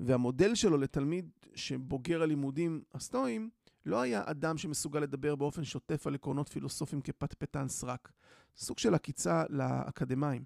והמודל 0.00 0.54
שלו 0.54 0.76
לתלמיד 0.76 1.30
שבוגר 1.54 2.22
הלימודים 2.22 2.82
הסטואיים 2.94 3.50
לא 3.86 4.00
היה 4.00 4.22
אדם 4.26 4.58
שמסוגל 4.58 5.00
לדבר 5.00 5.36
באופן 5.36 5.64
שוטף 5.64 6.06
על 6.06 6.14
עקרונות 6.14 6.48
פילוסופיים 6.48 7.02
כפטפטן 7.02 7.68
סרק, 7.68 8.12
סוג 8.56 8.78
של 8.78 8.94
עקיצה 8.94 9.44
לאקדמאים, 9.48 10.44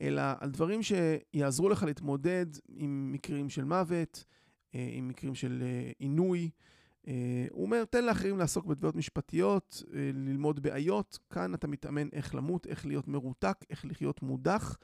אלא 0.00 0.22
על 0.40 0.50
דברים 0.50 0.80
שיעזרו 0.82 1.68
לך 1.68 1.82
להתמודד 1.82 2.46
עם 2.68 3.12
מקרים 3.12 3.50
של 3.50 3.64
מוות, 3.64 4.24
אה, 4.74 4.88
עם 4.92 5.08
מקרים 5.08 5.34
של 5.34 5.62
אה, 5.62 5.90
עינוי. 5.98 6.50
אה, 7.08 7.46
הוא 7.50 7.64
אומר, 7.64 7.84
תן 7.84 8.04
לאחרים 8.04 8.38
לעסוק 8.38 8.66
בתביעות 8.66 8.96
משפטיות, 8.96 9.82
ללמוד 10.14 10.60
בעיות, 10.60 11.18
כאן 11.30 11.54
אתה 11.54 11.66
מתאמן 11.66 12.08
איך 12.12 12.34
למות, 12.34 12.66
איך 12.66 12.86
להיות 12.86 13.08
מרותק, 13.08 13.64
איך 13.70 13.84
לחיות 13.84 14.22
מודח 14.22 14.78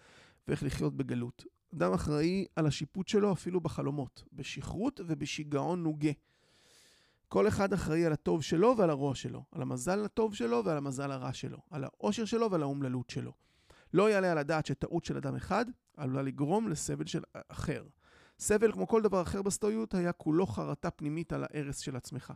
ואיך 0.48 0.62
לחיות 0.62 0.96
בגלות. 0.96 1.44
אדם 1.74 1.92
אחראי 1.92 2.46
על 2.56 2.66
השיפוט 2.66 3.08
שלו 3.08 3.32
אפילו 3.32 3.60
בחלומות, 3.60 4.24
בשכרות 4.32 5.00
ובשיגעון 5.06 5.82
נוגה. 5.82 6.10
כל 7.28 7.48
אחד 7.48 7.72
אחראי 7.72 8.06
על 8.06 8.12
הטוב 8.12 8.42
שלו 8.42 8.74
ועל 8.76 8.90
הרוע 8.90 9.14
שלו, 9.14 9.44
על 9.52 9.62
המזל 9.62 10.04
הטוב 10.04 10.34
שלו 10.34 10.64
ועל 10.64 10.76
המזל 10.76 11.10
הרע 11.10 11.32
שלו, 11.32 11.58
על 11.70 11.84
העושר 11.84 12.24
שלו 12.24 12.50
ועל 12.50 12.62
האומללות 12.62 13.10
שלו. 13.10 13.32
לא 13.94 14.10
יעלה 14.10 14.32
על 14.32 14.38
הדעת 14.38 14.66
שטעות 14.66 15.04
של 15.04 15.16
אדם 15.16 15.36
אחד 15.36 15.64
עלולה 15.96 16.22
לגרום 16.22 16.68
לסבל 16.68 17.06
של 17.06 17.22
אחר. 17.48 17.84
סבל, 18.38 18.72
כמו 18.72 18.86
כל 18.86 19.02
דבר 19.02 19.22
אחר 19.22 19.42
בסטואיות, 19.42 19.94
היה 19.94 20.12
כולו 20.12 20.46
חרטה 20.46 20.90
פנימית 20.90 21.32
על 21.32 21.44
ההרס 21.44 21.78
של 21.78 21.96
עצמך. 21.96 22.32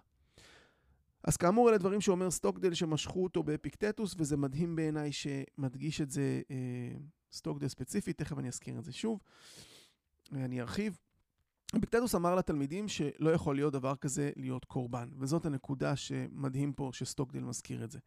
אז 1.24 1.36
כאמור, 1.36 1.68
אלה 1.68 1.78
דברים 1.78 2.00
שאומר 2.00 2.30
סטוקדל 2.30 2.74
שמשכו 2.74 3.24
אותו 3.24 3.42
באפיקטטוס, 3.42 4.14
וזה 4.18 4.36
מדהים 4.36 4.76
בעיניי 4.76 5.10
שמדגיש 5.12 6.00
את 6.00 6.10
זה 6.10 6.42
אה, 6.50 6.56
סטוקדל 7.32 7.68
ספציפית, 7.68 8.18
תכף 8.18 8.38
אני 8.38 8.48
אזכיר 8.48 8.78
את 8.78 8.84
זה 8.84 8.92
שוב, 8.92 9.20
ואני 10.32 10.60
ארחיב. 10.60 10.98
אפיקטטוס 11.76 12.14
אמר 12.14 12.34
לתלמידים 12.34 12.88
שלא 12.88 13.30
יכול 13.30 13.54
להיות 13.54 13.72
דבר 13.72 13.96
כזה 13.96 14.30
להיות 14.36 14.64
קורבן, 14.64 15.08
וזאת 15.18 15.46
הנקודה 15.46 15.96
שמדהים 15.96 16.72
פה 16.72 16.90
שסטוקדל 16.92 17.40
מזכיר 17.40 17.84
את 17.84 17.90
זה. 17.90 17.98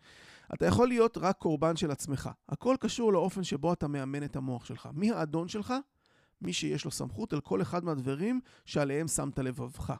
אתה 0.53 0.65
יכול 0.65 0.87
להיות 0.87 1.17
רק 1.17 1.37
קורבן 1.37 1.75
של 1.75 1.91
עצמך. 1.91 2.29
הכל 2.49 2.75
קשור 2.79 3.13
לאופן 3.13 3.43
שבו 3.43 3.73
אתה 3.73 3.87
מאמן 3.87 4.23
את 4.23 4.35
המוח 4.35 4.65
שלך. 4.65 4.89
מי 4.93 5.11
האדון 5.11 5.47
שלך? 5.47 5.73
מי 6.41 6.53
שיש 6.53 6.85
לו 6.85 6.91
סמכות 6.91 7.33
על 7.33 7.41
כל 7.41 7.61
אחד 7.61 7.83
מהדברים 7.83 8.41
שעליהם 8.65 9.07
שמת 9.07 9.39
לבבך. 9.39 9.93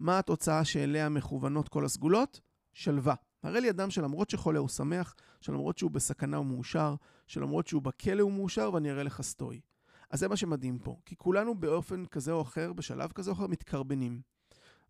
מה 0.00 0.18
התוצאה 0.18 0.64
שאליה 0.64 1.08
מכוונות 1.08 1.68
כל 1.68 1.84
הסגולות? 1.84 2.40
שלווה. 2.72 3.14
הראה 3.42 3.60
לי 3.60 3.70
אדם 3.70 3.90
שלמרות 3.90 4.30
שחולה 4.30 4.58
הוא 4.58 4.68
שמח, 4.68 5.14
שלמרות 5.40 5.78
שהוא 5.78 5.90
בסכנה 5.90 6.36
הוא 6.36 6.46
מאושר, 6.46 6.94
שלמרות 7.26 7.66
שהוא 7.66 7.82
בכלא 7.82 8.22
הוא 8.22 8.32
מאושר, 8.32 8.70
ואני 8.74 8.90
אראה 8.90 9.02
לך 9.02 9.22
סטוי. 9.22 9.60
אז 10.12 10.20
זה 10.20 10.28
מה 10.28 10.36
שמדהים 10.36 10.78
פה, 10.78 10.96
כי 11.06 11.16
כולנו 11.16 11.54
באופן 11.54 12.06
כזה 12.06 12.32
או 12.32 12.42
אחר, 12.42 12.72
בשלב 12.72 13.12
כזה 13.12 13.30
או 13.30 13.36
אחר, 13.36 13.46
מתקרבנים. 13.46 14.20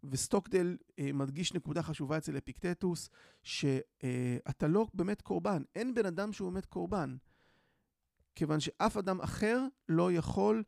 וסטוקדל 0.05 0.77
אה, 0.99 1.13
מדגיש 1.15 1.55
נקודה 1.55 1.83
חשובה 1.83 2.19
אצל 2.19 2.37
אפיקטטוס, 2.37 3.11
שאתה 3.43 4.67
לא 4.69 4.87
באמת 4.95 5.23
קורבן. 5.23 5.63
אין 5.75 5.95
בן 5.95 6.07
אדם 6.07 6.33
שהוא 6.33 6.53
באמת 6.53 6.67
קורבן. 6.67 7.17
כיוון 8.35 8.61
שאף 8.61 8.97
אדם 8.97 9.21
אחר 9.21 9.67
לא 9.89 10.13
יכול 10.13 10.63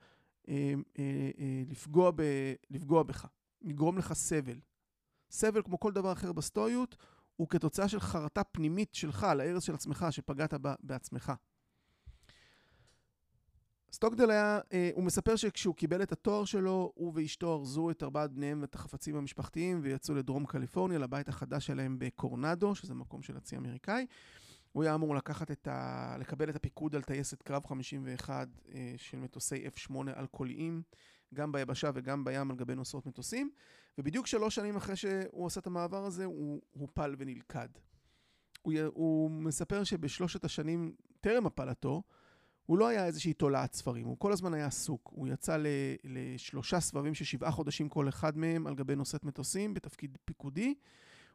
אה, 0.49 0.75
אה, 0.99 1.31
אה, 1.39 1.63
לפגוע, 1.69 2.11
ב, 2.11 2.23
לפגוע 2.71 3.03
בך, 3.03 3.27
לגרום 3.63 3.99
לך 3.99 4.13
סבל. 4.13 4.61
סבל, 5.31 5.63
כמו 5.63 5.81
כל 5.81 5.93
דבר 5.93 6.13
אחר 6.13 6.33
בסטואיות, 6.33 6.97
הוא 7.37 7.49
כתוצאה 7.49 7.89
של 7.89 8.01
חרטה 8.01 8.45
פנימית 8.45 8.95
שלך 8.95 9.25
על 9.25 9.41
הארץ 9.41 9.63
של 9.63 9.75
עצמך, 9.75 10.07
שפגעת 10.11 10.55
בעצמך. 10.81 11.33
סטוקדל 13.95 14.31
היה, 14.31 14.61
אה, 14.73 14.91
הוא 14.95 15.05
מספר 15.05 15.37
שכשהוא 15.37 15.75
קיבל 15.75 16.03
את 16.03 16.13
התואר 16.13 16.45
שלו, 16.45 16.93
הוא 16.95 17.13
ואשתו 17.15 17.55
ארזו 17.55 17.91
את 17.91 18.03
ארבעת 18.03 18.33
בניהם 18.33 18.59
ואת 18.61 18.75
החפצים 18.75 19.17
המשפחתיים 19.17 19.81
ויצאו 19.83 20.15
לדרום 20.15 20.47
קליפורניה, 20.47 20.99
לבית 20.99 21.29
החדש 21.29 21.67
שלהם 21.67 21.99
בקורנדו, 21.99 22.75
שזה 22.75 22.95
מקום 22.95 23.23
של 23.23 23.37
הצי 23.37 23.57
אמריקאי. 23.57 24.07
הוא 24.73 24.83
היה 24.83 24.95
אמור 24.95 25.17
לקחת 25.17 25.51
את 25.51 25.69
ה... 25.69 26.17
לקבל 26.21 26.51
את 26.51 26.57
הפיקוד 26.57 26.95
על 26.95 27.03
טייסת 27.03 27.43
קרב 27.43 27.67
51 27.67 28.49
אה, 28.75 28.95
של 28.97 29.19
מטוסי 29.19 29.67
F8 29.67 29.95
על 30.15 30.27
קוליים, 30.27 30.83
גם 31.35 31.53
ביבשה 31.53 31.91
וגם 31.95 32.25
בים 32.25 32.51
על 32.51 32.57
גבי 32.57 32.75
נוסעות 32.75 33.07
מטוסים, 33.07 33.51
ובדיוק 33.99 34.27
שלוש 34.27 34.55
שנים 34.55 34.77
אחרי 34.77 34.97
שהוא 34.97 35.47
עשה 35.47 35.61
את 35.61 35.67
המעבר 35.67 36.05
הזה, 36.05 36.25
הוא 36.25 36.63
הופל 36.71 37.15
ונלכד. 37.19 37.69
הוא, 38.63 38.75
הוא 38.95 39.31
מספר 39.31 39.85
שבשלושת 39.85 40.45
השנים 40.45 40.95
טרם 41.21 41.47
הפלתו, 41.47 42.03
הוא 42.67 42.79
לא 42.79 42.89
היה 42.89 43.07
איזושהי 43.07 43.33
תולעת 43.33 43.73
ספרים, 43.73 44.07
הוא 44.07 44.19
כל 44.19 44.33
הזמן 44.33 44.55
היה 44.55 44.67
עסוק. 44.67 45.11
הוא 45.15 45.29
יצא 45.29 45.57
לשלושה 46.05 46.81
סבבים 46.81 47.15
של 47.15 47.25
שבעה 47.25 47.51
חודשים 47.51 47.89
כל 47.89 48.09
אחד 48.09 48.39
מהם 48.39 48.67
על 48.67 48.75
גבי 48.75 48.97
נושאת 48.97 49.25
מטוסים 49.25 49.75
בתפקיד 49.75 50.19
פיקודי. 50.25 50.75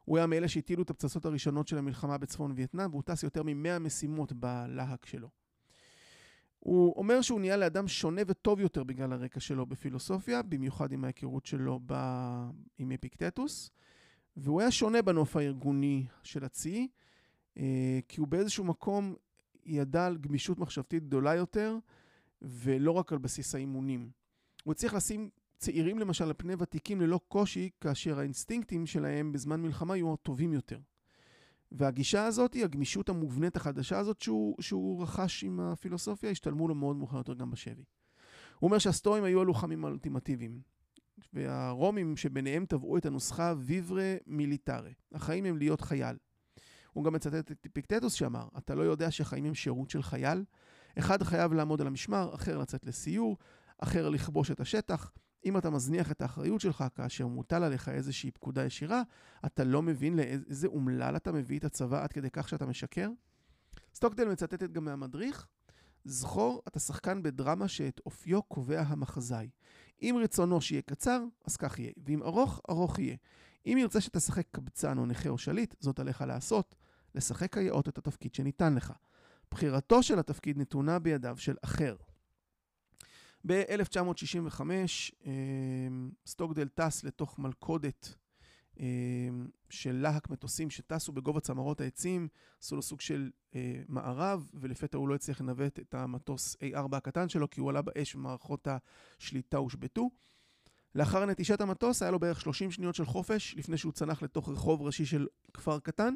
הוא 0.04 0.18
היה 0.18 0.26
מאלה 0.26 0.48
שהטילו 0.48 0.82
את 0.82 0.90
הפצצות 0.90 1.24
הראשונות 1.24 1.68
של 1.68 1.78
המלחמה 1.78 2.18
בצפון 2.18 2.52
וייטנאם, 2.56 2.90
והוא 2.90 3.02
טס 3.02 3.22
יותר 3.22 3.42
מ-100 3.42 3.78
משימות 3.78 4.32
בלהק 4.32 5.06
שלו. 5.06 5.28
הוא 6.58 6.94
אומר 6.96 7.20
שהוא 7.20 7.40
נהיה 7.40 7.56
לאדם 7.56 7.88
שונה 7.88 8.22
וטוב 8.26 8.60
יותר 8.60 8.84
בגלל 8.84 9.12
הרקע 9.12 9.40
שלו 9.40 9.66
בפילוסופיה, 9.66 10.42
במיוחד 10.42 10.92
עם 10.92 11.04
ההיכרות 11.04 11.46
שלו 11.46 11.80
ב... 11.86 11.94
עם 12.78 12.92
אפיקטטוס, 12.92 13.70
והוא 14.36 14.60
היה 14.60 14.70
שונה 14.70 15.02
בנוף 15.02 15.36
הארגוני 15.36 16.06
של 16.22 16.44
הצי, 16.44 16.88
אה, 17.58 17.98
כי 18.08 18.20
הוא 18.20 18.28
באיזשהו 18.28 18.64
מקום 18.64 19.14
ידע 19.64 20.06
על 20.06 20.16
גמישות 20.16 20.58
מחשבתית 20.58 21.04
גדולה 21.04 21.34
יותר, 21.34 21.76
ולא 22.42 22.90
רק 22.90 23.12
על 23.12 23.18
בסיס 23.18 23.54
האימונים. 23.54 24.10
הוא 24.64 24.72
הצליח 24.72 24.94
לשים 24.94 25.30
צעירים 25.58 25.98
למשל 25.98 26.24
על 26.24 26.32
פני 26.36 26.54
ותיקים 26.58 27.00
ללא 27.00 27.20
קושי, 27.28 27.70
כאשר 27.80 28.18
האינסטינקטים 28.18 28.86
שלהם 28.86 29.32
בזמן 29.32 29.62
מלחמה 29.62 29.96
יהיו 29.96 30.16
טובים 30.16 30.52
יותר. 30.52 30.80
והגישה 31.72 32.24
הזאת, 32.24 32.56
הגמישות 32.64 33.08
המובנית 33.08 33.56
החדשה 33.56 33.98
הזאת 33.98 34.20
שהוא, 34.20 34.56
שהוא 34.60 35.02
רכש 35.02 35.44
עם 35.44 35.60
הפילוסופיה, 35.60 36.30
השתלמו 36.30 36.68
לו 36.68 36.74
מאוד 36.74 36.96
מאוחר 36.96 37.16
יותר 37.16 37.34
גם 37.34 37.50
בשבי. 37.50 37.84
הוא 38.58 38.68
אומר 38.68 38.78
שהסטואים 38.78 39.24
היו 39.24 39.40
הלוחמים 39.40 39.84
האולטימטיביים, 39.84 40.60
והרומים 41.32 42.16
שביניהם 42.16 42.66
טבעו 42.66 42.96
את 42.96 43.06
הנוסחה 43.06 43.54
ויברה 43.58 44.16
מיליטרה. 44.26 44.90
החיים 45.12 45.44
הם 45.44 45.58
להיות 45.58 45.80
חייל. 45.80 46.16
הוא 46.92 47.04
גם 47.04 47.12
מצטט 47.12 47.50
את 47.50 47.66
פיקטטוס 47.72 48.12
שאמר, 48.12 48.48
אתה 48.58 48.74
לא 48.74 48.82
יודע 48.82 49.10
שחיים 49.10 49.44
הם 49.44 49.54
שירות 49.54 49.90
של 49.90 50.02
חייל? 50.02 50.44
אחד 50.98 51.22
חייב 51.22 51.52
לעמוד 51.52 51.80
על 51.80 51.86
המשמר, 51.86 52.34
אחר 52.34 52.58
לצאת 52.58 52.86
לסיור, 52.86 53.36
אחר 53.78 54.08
לכבוש 54.08 54.50
את 54.50 54.60
השטח. 54.60 55.12
אם 55.44 55.56
אתה 55.56 55.70
מזניח 55.70 56.10
את 56.10 56.22
האחריות 56.22 56.60
שלך 56.60 56.84
כאשר 56.94 57.26
מוטל 57.26 57.62
עליך 57.62 57.88
איזושהי 57.88 58.30
פקודה 58.30 58.64
ישירה, 58.64 59.02
אתה 59.46 59.64
לא 59.64 59.82
מבין 59.82 60.16
לאיזה 60.16 60.66
אומלל 60.66 61.16
אתה 61.16 61.32
מביא 61.32 61.58
את 61.58 61.64
הצבא 61.64 62.04
עד 62.04 62.12
כדי 62.12 62.30
כך 62.30 62.48
שאתה 62.48 62.66
משקר? 62.66 63.10
סטוקדל 63.94 64.28
מצטטת 64.28 64.70
גם 64.70 64.84
מהמדריך, 64.84 65.46
זכור, 66.04 66.62
אתה 66.68 66.78
שחקן 66.78 67.22
בדרמה 67.22 67.68
שאת 67.68 68.00
אופיו 68.06 68.42
קובע 68.42 68.80
המחזאי. 68.80 69.48
אם 70.02 70.18
רצונו 70.22 70.60
שיהיה 70.60 70.82
קצר, 70.82 71.24
אז 71.44 71.56
כך 71.56 71.78
יהיה, 71.78 71.92
ואם 72.06 72.22
ארוך, 72.22 72.60
ארוך 72.70 72.98
יהיה. 72.98 73.16
אם 73.66 73.76
ירצה 73.80 74.00
שתשחק 74.00 74.46
קבצן 74.50 74.98
או 74.98 75.06
נכה 75.06 75.28
או 75.28 75.38
שליט, 75.38 75.74
זאת 75.80 75.98
עליך 75.98 76.20
לעשות, 76.20 76.74
לשחק 77.14 77.54
כיאות 77.54 77.88
את 77.88 77.98
התפקיד 77.98 78.34
שניתן 78.34 78.74
לך. 78.74 78.92
בחירתו 79.50 80.02
של 80.02 80.18
התפקיד 80.18 80.58
נתונה 80.58 80.98
בידיו 80.98 81.36
של 81.38 81.56
אחר. 81.62 81.96
ב-1965 83.46 84.60
אמ, 85.26 86.10
סטוקדל 86.26 86.68
טס 86.68 87.04
לתוך 87.04 87.38
מלכודת 87.38 88.14
אמ, 88.80 89.48
של 89.70 89.92
להק 89.92 90.30
מטוסים 90.30 90.70
שטסו 90.70 91.12
בגובה 91.12 91.40
צמרות 91.40 91.80
העצים, 91.80 92.28
עשו 92.62 92.76
לו 92.76 92.82
סוג 92.82 93.00
של 93.00 93.30
אה, 93.54 93.82
מערב, 93.88 94.50
ולפתע 94.54 94.98
הוא 94.98 95.08
לא 95.08 95.14
הצליח 95.14 95.40
לנווט 95.40 95.78
את 95.78 95.94
המטוס 95.94 96.56
A4 96.56 96.96
הקטן 96.96 97.28
שלו, 97.28 97.50
כי 97.50 97.60
הוא 97.60 97.70
עלה 97.70 97.82
באש 97.82 98.14
ומערכות 98.14 98.68
השליטה 99.18 99.56
הושבתו. 99.56 100.10
לאחר 100.94 101.26
נטישת 101.26 101.60
המטוס 101.60 102.02
היה 102.02 102.10
לו 102.10 102.18
בערך 102.18 102.40
30 102.40 102.70
שניות 102.70 102.94
של 102.94 103.04
חופש 103.04 103.54
לפני 103.56 103.76
שהוא 103.76 103.92
צנח 103.92 104.22
לתוך 104.22 104.48
רחוב 104.48 104.82
ראשי 104.82 105.06
של 105.06 105.26
כפר 105.54 105.78
קטן, 105.78 106.14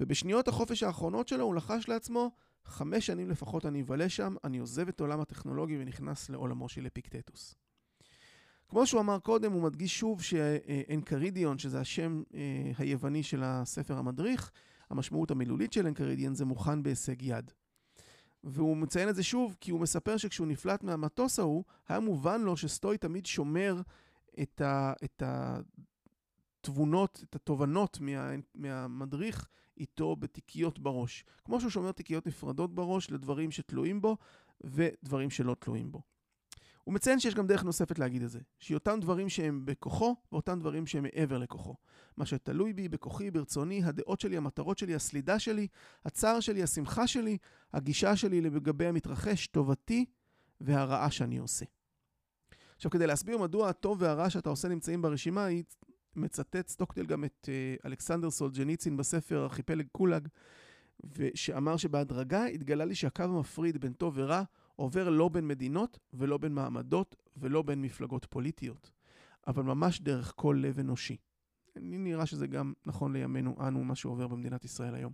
ובשניות 0.00 0.48
החופש 0.48 0.82
האחרונות 0.82 1.28
שלו 1.28 1.44
הוא 1.44 1.54
לחש 1.54 1.88
לעצמו, 1.88 2.30
חמש 2.64 3.06
שנים 3.06 3.30
לפחות 3.30 3.66
אני 3.66 3.82
אבלה 3.82 4.08
שם, 4.08 4.34
אני 4.44 4.58
עוזב 4.58 4.88
את 4.88 5.00
עולם 5.00 5.20
הטכנולוגי 5.20 5.76
ונכנס 5.78 6.30
לעולמו 6.30 6.68
של 6.68 6.86
אפיקטטוס. 6.86 7.54
כמו 8.68 8.86
שהוא 8.86 9.00
אמר 9.00 9.18
קודם, 9.18 9.52
הוא 9.52 9.62
מדגיש 9.62 9.98
שוב 9.98 10.22
שאנקרידיון, 10.22 11.58
שזה 11.58 11.80
השם 11.80 12.22
אה, 12.34 12.72
היווני 12.78 13.22
של 13.22 13.42
הספר 13.44 13.98
המדריך, 13.98 14.50
המשמעות 14.90 15.30
המילולית 15.30 15.72
של 15.72 15.86
אנקרידיון 15.86 16.34
זה 16.34 16.44
מוכן 16.44 16.82
בהישג 16.82 17.22
יד. 17.22 17.50
והוא 18.44 18.76
מציין 18.76 19.08
את 19.08 19.14
זה 19.14 19.22
שוב, 19.22 19.56
כי 19.60 19.70
הוא 19.70 19.80
מספר 19.80 20.16
שכשהוא 20.16 20.46
נפלט 20.46 20.82
מהמטוס 20.82 21.38
ההוא, 21.38 21.64
היה 21.88 22.00
מובן 22.00 22.40
לו 22.40 22.56
שסטוי 22.56 22.98
תמיד 22.98 23.26
שומר 23.26 23.80
את, 24.42 24.62
התבונות, 26.60 27.24
את 27.30 27.34
התובנות 27.34 27.98
מה, 28.00 28.30
מהמדריך 28.54 29.48
איתו 29.76 30.16
בתיקיות 30.16 30.78
בראש. 30.78 31.24
כמו 31.44 31.60
שהוא 31.60 31.70
שומר 31.70 31.92
תיקיות 31.92 32.26
נפרדות 32.26 32.74
בראש 32.74 33.10
לדברים 33.10 33.50
שתלויים 33.50 34.00
בו 34.00 34.16
ודברים 34.64 35.30
שלא 35.30 35.56
תלויים 35.60 35.92
בו. 35.92 36.02
הוא 36.84 36.94
מציין 36.94 37.20
שיש 37.20 37.34
גם 37.34 37.46
דרך 37.46 37.64
נוספת 37.64 37.98
להגיד 37.98 38.22
את 38.22 38.30
זה, 38.30 38.40
שאותם 38.58 39.00
דברים 39.00 39.28
שהם 39.28 39.62
בכוחו 39.64 40.16
ואותם 40.32 40.58
דברים 40.60 40.86
שהם 40.86 41.02
מעבר 41.02 41.38
לכוחו. 41.38 41.74
מה 42.16 42.26
שתלוי 42.26 42.72
בי, 42.72 42.88
בכוחי, 42.88 43.30
ברצוני, 43.30 43.84
הדעות 43.84 44.20
שלי, 44.20 44.36
המטרות 44.36 44.78
שלי, 44.78 44.94
הסלידה 44.94 45.38
שלי, 45.38 45.66
הצער 46.04 46.40
שלי, 46.40 46.62
השמחה 46.62 47.06
שלי, 47.06 47.38
הגישה 47.72 48.16
שלי 48.16 48.40
לגבי 48.40 48.86
המתרחש, 48.86 49.46
טובתי 49.46 50.04
והרע 50.60 51.10
שאני 51.10 51.38
עושה. 51.38 51.64
עכשיו, 52.76 52.90
כדי 52.90 53.06
להסביר 53.06 53.38
מדוע 53.38 53.68
הטוב 53.68 54.02
והרע 54.02 54.30
שאתה 54.30 54.50
עושה 54.50 54.68
נמצאים 54.68 55.02
ברשימה, 55.02 55.44
הוא 55.44 55.64
מצטט 56.16 56.68
סטוקדייל 56.68 57.06
גם 57.06 57.24
את 57.24 57.48
אה, 57.48 57.86
אלכסנדר 57.86 58.30
סולז'ניצין 58.30 58.96
בספר 58.96 59.42
ארכיפלג 59.42 59.86
גולאג, 59.92 60.28
שאמר 61.34 61.76
שבהדרגה 61.76 62.44
התגלה 62.44 62.84
לי 62.84 62.94
שהקו 62.94 63.22
המפריד 63.22 63.80
בין 63.80 63.92
טוב 63.92 64.14
ורע 64.16 64.42
עובר 64.76 65.08
לא 65.08 65.28
בין 65.28 65.48
מדינות 65.48 65.98
ולא 66.14 66.38
בין 66.38 66.52
מעמדות 66.52 67.16
ולא 67.36 67.62
בין 67.62 67.82
מפלגות 67.82 68.26
פוליטיות, 68.30 68.90
אבל 69.46 69.62
ממש 69.62 70.00
דרך 70.00 70.32
כל 70.36 70.58
לב 70.62 70.78
אנושי. 70.78 71.16
לי 71.76 71.98
נראה 71.98 72.26
שזה 72.26 72.46
גם 72.46 72.72
נכון 72.86 73.12
לימינו 73.12 73.56
אנו, 73.68 73.84
מה 73.84 73.94
שעובר 73.94 74.26
במדינת 74.26 74.64
ישראל 74.64 74.94
היום. 74.94 75.12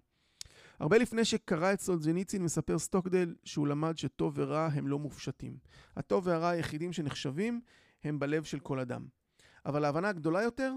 הרבה 0.81 0.99
לפני 0.99 1.25
שקרא 1.25 1.73
את 1.73 1.81
סולג'ניצין 1.81 2.43
מספר 2.43 2.79
סטוקדל 2.79 3.35
שהוא 3.45 3.67
למד 3.67 3.99
שטוב 3.99 4.33
ורע 4.37 4.67
הם 4.67 4.89
לא 4.89 4.99
מופשטים. 4.99 5.57
הטוב 5.97 6.27
והרע 6.27 6.49
היחידים 6.49 6.93
שנחשבים 6.93 7.61
הם 8.05 8.19
בלב 8.19 8.45
של 8.45 8.61
כל 8.61 8.79
אדם. 8.79 9.07
אבל 9.67 9.85
ההבנה 9.85 10.09
הגדולה 10.09 10.43
יותר 10.43 10.73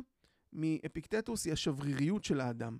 מאפיקטטוס 0.54 1.46
היא 1.46 1.54
השבריריות 1.54 2.24
של 2.24 2.42
האדם. 2.42 2.78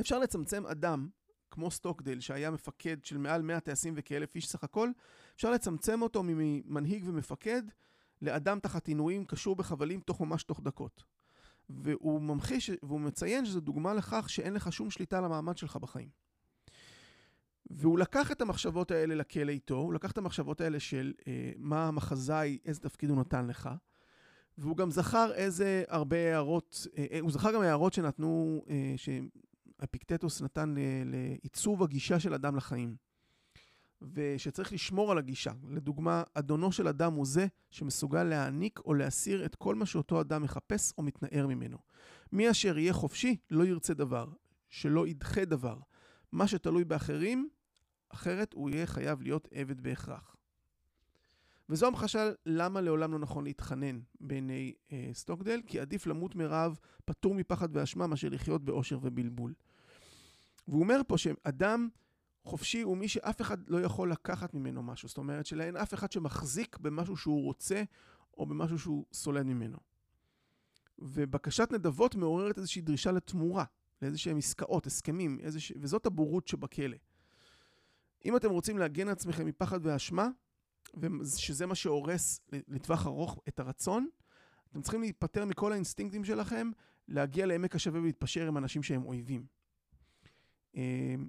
אפשר 0.00 0.18
לצמצם 0.18 0.66
אדם 0.66 1.08
כמו 1.50 1.70
סטוקדל, 1.70 2.20
שהיה 2.20 2.50
מפקד 2.50 3.04
של 3.04 3.18
מעל 3.18 3.42
100 3.42 3.60
טייסים 3.60 3.94
וכאלף 3.96 4.34
איש 4.34 4.48
סך 4.48 4.64
הכל, 4.64 4.90
אפשר 5.36 5.50
לצמצם 5.50 6.02
אותו 6.02 6.22
ממנהיג 6.24 7.02
ומפקד 7.06 7.62
לאדם 8.22 8.58
תחת 8.58 8.88
עינויים 8.88 9.24
קשור 9.24 9.56
בחבלים 9.56 10.00
תוך 10.00 10.20
ממש 10.20 10.42
תוך 10.42 10.60
דקות. 10.60 11.04
והוא 11.68 12.20
ממחיש, 12.20 12.70
והוא 12.82 13.00
מציין 13.00 13.46
שזו 13.46 13.60
דוגמה 13.60 13.94
לכך 13.94 14.30
שאין 14.30 14.54
לך 14.54 14.72
שום 14.72 14.90
שליטה 14.90 15.18
על 15.18 15.24
המעמד 15.24 15.56
שלך 15.56 15.76
בחיים. 15.76 16.08
והוא 17.70 17.98
לקח 17.98 18.32
את 18.32 18.40
המחשבות 18.40 18.90
האלה 18.90 19.14
לכלא 19.14 19.50
איתו, 19.50 19.74
הוא 19.74 19.94
לקח 19.94 20.10
את 20.10 20.18
המחשבות 20.18 20.60
האלה 20.60 20.80
של 20.80 21.12
אה, 21.26 21.52
מה 21.56 21.88
המחזאי, 21.88 22.58
איזה 22.64 22.80
תפקיד 22.80 23.10
הוא 23.10 23.18
נתן 23.18 23.46
לך, 23.46 23.70
והוא 24.58 24.76
גם 24.76 24.90
זכר 24.90 25.32
איזה 25.34 25.84
הרבה 25.88 26.16
הערות, 26.16 26.86
אה, 26.98 27.06
אה 27.12 27.20
הוא 27.20 27.32
זכר 27.32 27.54
גם 27.54 27.60
הערות 27.60 27.92
שנתנו, 27.92 28.64
אה, 28.68 28.94
אפיקטטוס 29.84 30.42
נתן 30.42 30.74
לעיצוב 31.04 31.82
הגישה 31.82 32.20
של 32.20 32.34
אדם 32.34 32.56
לחיים. 32.56 32.96
ושצריך 34.12 34.72
לשמור 34.72 35.12
על 35.12 35.18
הגישה. 35.18 35.52
לדוגמה, 35.68 36.22
אדונו 36.34 36.72
של 36.72 36.88
אדם 36.88 37.12
הוא 37.12 37.26
זה 37.26 37.46
שמסוגל 37.70 38.24
להעניק 38.24 38.80
או 38.84 38.94
להסיר 38.94 39.44
את 39.44 39.54
כל 39.54 39.74
מה 39.74 39.86
שאותו 39.86 40.20
אדם 40.20 40.42
מחפש 40.42 40.92
או 40.98 41.02
מתנער 41.02 41.46
ממנו. 41.46 41.78
מי 42.32 42.50
אשר 42.50 42.78
יהיה 42.78 42.92
חופשי 42.92 43.36
לא 43.50 43.64
ירצה 43.64 43.94
דבר, 43.94 44.28
שלא 44.68 45.06
ידחה 45.06 45.44
דבר. 45.44 45.78
מה 46.32 46.48
שתלוי 46.48 46.84
באחרים, 46.84 47.48
אחרת 48.08 48.52
הוא 48.52 48.70
יהיה 48.70 48.86
חייב 48.86 49.22
להיות 49.22 49.48
עבד 49.50 49.80
בהכרח. 49.80 50.33
וזו 51.68 51.86
המחשה 51.86 52.30
למה 52.46 52.80
לעולם 52.80 53.12
לא 53.12 53.18
נכון 53.18 53.44
להתחנן 53.44 54.00
בעיני 54.20 54.74
אה, 54.92 55.10
סטוקדל, 55.12 55.60
כי 55.66 55.80
עדיף 55.80 56.06
למות 56.06 56.34
מרעב 56.34 56.78
פטור 57.04 57.34
מפחד 57.34 57.68
ואשמה 57.72 58.06
מאשר 58.06 58.28
לחיות 58.28 58.64
באושר 58.64 58.98
ובלבול. 59.02 59.54
והוא 60.68 60.80
אומר 60.80 61.00
פה 61.08 61.18
שאדם 61.18 61.88
חופשי 62.44 62.82
הוא 62.82 62.96
מי 62.96 63.08
שאף 63.08 63.40
אחד 63.40 63.68
לא 63.68 63.80
יכול 63.80 64.12
לקחת 64.12 64.54
ממנו 64.54 64.82
משהו. 64.82 65.08
זאת 65.08 65.18
אומרת 65.18 65.46
שלאין 65.46 65.76
אף 65.76 65.94
אחד 65.94 66.12
שמחזיק 66.12 66.78
במשהו 66.78 67.16
שהוא 67.16 67.44
רוצה 67.44 67.82
או 68.38 68.46
במשהו 68.46 68.78
שהוא 68.78 69.04
סולד 69.12 69.46
ממנו. 69.46 69.78
ובקשת 70.98 71.68
נדבות 71.72 72.14
מעוררת 72.14 72.58
איזושהי 72.58 72.82
דרישה 72.82 73.12
לתמורה, 73.12 73.64
לאיזשהם 74.02 74.38
עסקאות, 74.38 74.86
הסכמים, 74.86 75.38
איזושה... 75.40 75.74
וזאת 75.80 76.06
הבורות 76.06 76.48
שבכלא. 76.48 76.96
אם 78.24 78.36
אתם 78.36 78.50
רוצים 78.50 78.78
להגן 78.78 79.08
עצמכם 79.08 79.46
מפחד 79.46 79.80
ואשמה, 79.82 80.28
ושזה 80.96 81.66
מה 81.66 81.74
שהורס 81.74 82.40
לטווח 82.52 83.06
ארוך 83.06 83.40
את 83.48 83.60
הרצון, 83.60 84.08
אתם 84.70 84.82
צריכים 84.82 85.00
להיפטר 85.00 85.44
מכל 85.44 85.72
האינסטינקטים 85.72 86.24
שלכם, 86.24 86.70
להגיע 87.08 87.46
לעמק 87.46 87.74
השווה 87.74 88.00
ולהתפשר 88.00 88.46
עם 88.46 88.56
אנשים 88.56 88.82
שהם 88.82 89.04
אויבים. 89.04 89.46
אמ, 90.74 91.28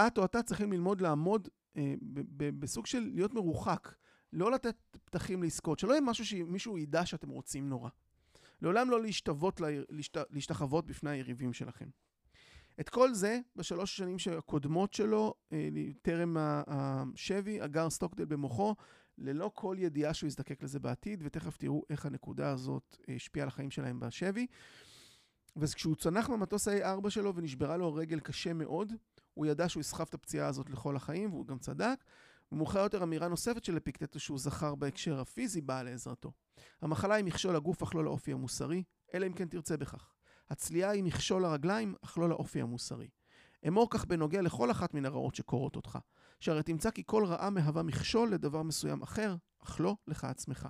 את 0.00 0.18
או 0.18 0.24
אתה 0.24 0.42
צריכים 0.42 0.72
ללמוד 0.72 1.00
לעמוד 1.00 1.48
אה, 1.76 1.94
בסוג 2.58 2.86
של 2.86 3.10
להיות 3.14 3.34
מרוחק, 3.34 3.94
לא 4.32 4.50
לתת 4.52 4.76
פתחים 5.04 5.42
לעסקאות, 5.42 5.78
שלא 5.78 5.92
יהיה 5.92 6.00
משהו 6.00 6.26
שמישהו 6.26 6.78
ידע 6.78 7.06
שאתם 7.06 7.28
רוצים 7.28 7.68
נורא. 7.68 7.90
לעולם 8.62 8.90
לא 8.90 9.02
להשתוות, 9.02 9.60
להשת, 9.90 10.16
להשתחוות 10.30 10.86
בפני 10.86 11.10
היריבים 11.10 11.52
שלכם. 11.52 11.88
את 12.80 12.88
כל 12.88 13.14
זה, 13.14 13.40
בשלוש 13.56 13.92
השנים 13.92 14.16
הקודמות 14.38 14.94
שלו, 14.94 15.34
אה, 15.52 15.68
טרם 16.02 16.36
השבי, 16.38 17.64
אגר 17.64 17.90
סטוקדל 17.90 18.24
במוחו, 18.24 18.74
ללא 19.18 19.50
כל 19.54 19.76
ידיעה 19.78 20.14
שהוא 20.14 20.28
יזדקק 20.28 20.62
לזה 20.62 20.78
בעתיד, 20.78 21.22
ותכף 21.24 21.56
תראו 21.56 21.82
איך 21.90 22.06
הנקודה 22.06 22.50
הזאת 22.50 22.96
אה, 23.08 23.14
השפיעה 23.14 23.44
על 23.44 23.48
החיים 23.48 23.70
שלהם 23.70 24.00
בשבי. 24.00 24.46
וכשהוא 25.56 25.96
צנח 25.96 26.28
מהמטוס 26.28 26.68
ה-A4 26.68 27.10
שלו 27.10 27.34
ונשברה 27.34 27.76
לו 27.76 27.94
רגל 27.94 28.20
קשה 28.20 28.52
מאוד, 28.52 28.92
הוא 29.34 29.46
ידע 29.46 29.68
שהוא 29.68 29.80
יסחב 29.80 30.04
את 30.08 30.14
הפציעה 30.14 30.48
הזאת 30.48 30.70
לכל 30.70 30.96
החיים, 30.96 31.32
והוא 31.32 31.46
גם 31.46 31.58
צדק. 31.58 32.04
ומאוחר 32.52 32.78
יותר 32.78 33.02
אמירה 33.02 33.28
נוספת 33.28 33.64
של 33.64 33.76
אפיקטטוס 33.76 34.22
שהוא 34.22 34.38
זכר 34.38 34.74
בהקשר 34.74 35.20
הפיזי 35.20 35.60
באה 35.60 35.82
לעזרתו. 35.82 36.32
המחלה 36.82 37.14
היא 37.14 37.24
מכשול 37.24 37.56
לגוף 37.56 37.82
אך 37.82 37.94
לא 37.94 38.04
לאופי 38.04 38.32
המוסרי, 38.32 38.82
אלא 39.14 39.26
אם 39.26 39.32
כן 39.32 39.48
תרצה 39.48 39.76
בכך. 39.76 40.15
הצליעה 40.50 40.90
היא 40.90 41.04
מכשול 41.04 41.42
לרגליים, 41.42 41.94
אך 42.04 42.18
לא 42.18 42.28
לאופי 42.28 42.60
המוסרי. 42.60 43.08
אמור 43.68 43.90
כך 43.90 44.04
בנוגע 44.04 44.42
לכל 44.42 44.70
אחת 44.70 44.94
מן 44.94 45.04
הרעות 45.04 45.34
שקורות 45.34 45.76
אותך, 45.76 45.98
שהרי 46.40 46.62
תמצא 46.62 46.90
כי 46.90 47.02
כל 47.06 47.24
רעה 47.26 47.50
מהווה 47.50 47.82
מכשול 47.82 48.32
לדבר 48.32 48.62
מסוים 48.62 49.02
אחר, 49.02 49.36
אך 49.62 49.80
לא 49.80 49.96
לך 50.06 50.24
עצמך. 50.24 50.68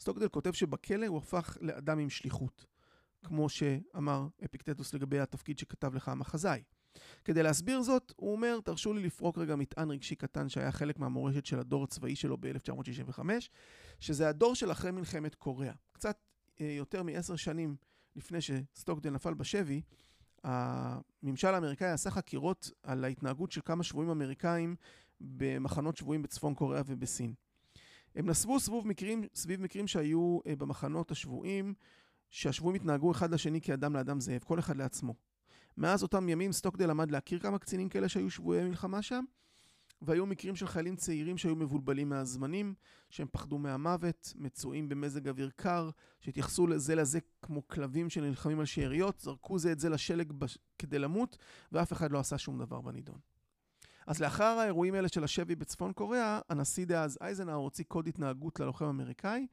סטוקדל 0.00 0.28
כותב 0.28 0.52
שבכלא 0.52 1.06
הוא 1.06 1.18
הפך 1.18 1.58
לאדם 1.60 1.98
עם 1.98 2.10
שליחות, 2.10 2.66
כמו 3.24 3.48
שאמר 3.48 4.28
אפיקטטוס 4.44 4.94
לגבי 4.94 5.20
התפקיד 5.20 5.58
שכתב 5.58 5.94
לך 5.94 6.08
המחזאי. 6.08 6.62
כדי 7.24 7.42
להסביר 7.42 7.82
זאת, 7.82 8.12
הוא 8.16 8.32
אומר, 8.32 8.60
תרשו 8.64 8.92
לי 8.92 9.02
לפרוק 9.02 9.38
רגע 9.38 9.56
מטען 9.56 9.90
רגשי 9.90 10.14
קטן 10.14 10.48
שהיה 10.48 10.72
חלק 10.72 10.98
מהמורשת 10.98 11.46
של 11.46 11.58
הדור 11.58 11.84
הצבאי 11.84 12.16
שלו 12.16 12.36
ב-1965, 12.40 13.20
שזה 14.00 14.28
הדור 14.28 14.54
של 14.54 14.72
אחרי 14.72 14.90
מלחמת 14.90 15.34
קוריאה. 15.34 15.74
קצת 15.92 16.18
אה, 16.60 16.66
יותר 16.66 17.02
מעשר 17.02 17.36
שנים 17.36 17.76
לפני 18.16 18.38
שסטוקדל 18.40 19.10
נפל 19.10 19.34
בשבי, 19.34 19.82
הממשל 20.44 21.48
האמריקאי 21.48 21.90
עשה 21.90 22.10
חקירות 22.10 22.70
על 22.82 23.04
ההתנהגות 23.04 23.52
של 23.52 23.60
כמה 23.64 23.82
שבויים 23.82 24.10
אמריקאים 24.10 24.76
במחנות 25.20 25.96
שבויים 25.96 26.22
בצפון 26.22 26.54
קוריאה 26.54 26.82
ובסין. 26.86 27.34
הם 28.14 28.26
נסבו 28.26 28.60
סביב 28.60 28.86
מקרים, 28.86 29.24
סביב 29.34 29.60
מקרים 29.60 29.86
שהיו 29.86 30.38
אה, 30.46 30.56
במחנות 30.56 31.10
השבויים, 31.10 31.74
שהשבויים 32.30 32.74
התנהגו 32.74 33.10
אחד 33.12 33.30
לשני 33.30 33.60
כאדם 33.60 33.94
לאדם 33.94 34.20
זאב, 34.20 34.44
כל 34.44 34.58
אחד 34.58 34.76
לעצמו. 34.76 35.14
מאז 35.76 36.02
אותם 36.02 36.28
ימים 36.28 36.52
סטוקדל 36.52 36.90
למד 36.90 37.10
להכיר 37.10 37.38
כמה 37.38 37.58
קצינים 37.58 37.88
כאלה 37.88 38.08
שהיו 38.08 38.30
שבויי 38.30 38.64
מלחמה 38.64 39.02
שם, 39.02 39.24
והיו 40.02 40.26
מקרים 40.26 40.56
של 40.56 40.66
חיילים 40.66 40.96
צעירים 40.96 41.38
שהיו 41.38 41.56
מבולבלים 41.56 42.08
מהזמנים, 42.08 42.74
שהם 43.10 43.26
פחדו 43.32 43.58
מהמוות, 43.58 44.32
מצויים 44.36 44.88
במזג 44.88 45.28
אוויר 45.28 45.50
קר, 45.56 45.90
שהתייחסו 46.20 46.66
לזה 46.66 46.94
לזה 46.94 47.18
כמו 47.42 47.68
כלבים 47.68 48.10
שנלחמים 48.10 48.60
על 48.60 48.66
שאריות, 48.66 49.20
זרקו 49.20 49.58
זה 49.58 49.72
את 49.72 49.80
זה 49.80 49.88
לשלג 49.88 50.32
בש... 50.32 50.58
כדי 50.78 50.98
למות, 50.98 51.38
ואף 51.72 51.92
אחד 51.92 52.12
לא 52.12 52.18
עשה 52.18 52.38
שום 52.38 52.58
דבר 52.58 52.80
בנידון. 52.80 53.18
אז 54.06 54.20
לאחר 54.20 54.44
האירועים 54.44 54.94
האלה 54.94 55.08
של 55.08 55.24
השבי 55.24 55.54
בצפון 55.54 55.92
קוריאה, 55.92 56.40
הנשיא 56.48 56.86
דאז 56.86 57.18
אייזנהאור 57.20 57.64
הוציא 57.64 57.84
קוד 57.88 58.08
התנהגות 58.08 58.60
ללוחם 58.60 58.84
אמריקאי, 58.84 59.46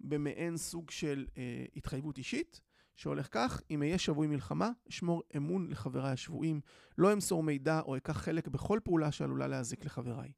במעין 0.00 0.56
סוג 0.56 0.90
של 0.90 1.26
אה, 1.36 1.64
התחייבות 1.76 2.18
אישית, 2.18 2.60
שהולך 2.98 3.28
כך, 3.30 3.60
אם 3.70 3.82
אהיה 3.82 3.98
שבוי 3.98 4.26
מלחמה, 4.26 4.70
אשמור 4.90 5.22
אמון 5.36 5.70
לחבריי 5.70 6.12
השבויים, 6.12 6.60
לא 6.98 7.12
אמסור 7.12 7.42
מידע 7.42 7.80
או 7.80 7.96
אקח 7.96 8.12
חלק 8.12 8.48
בכל 8.48 8.80
פעולה 8.84 9.12
שעלולה 9.12 9.46
להזיק 9.46 9.84
לחבריי. 9.84 10.32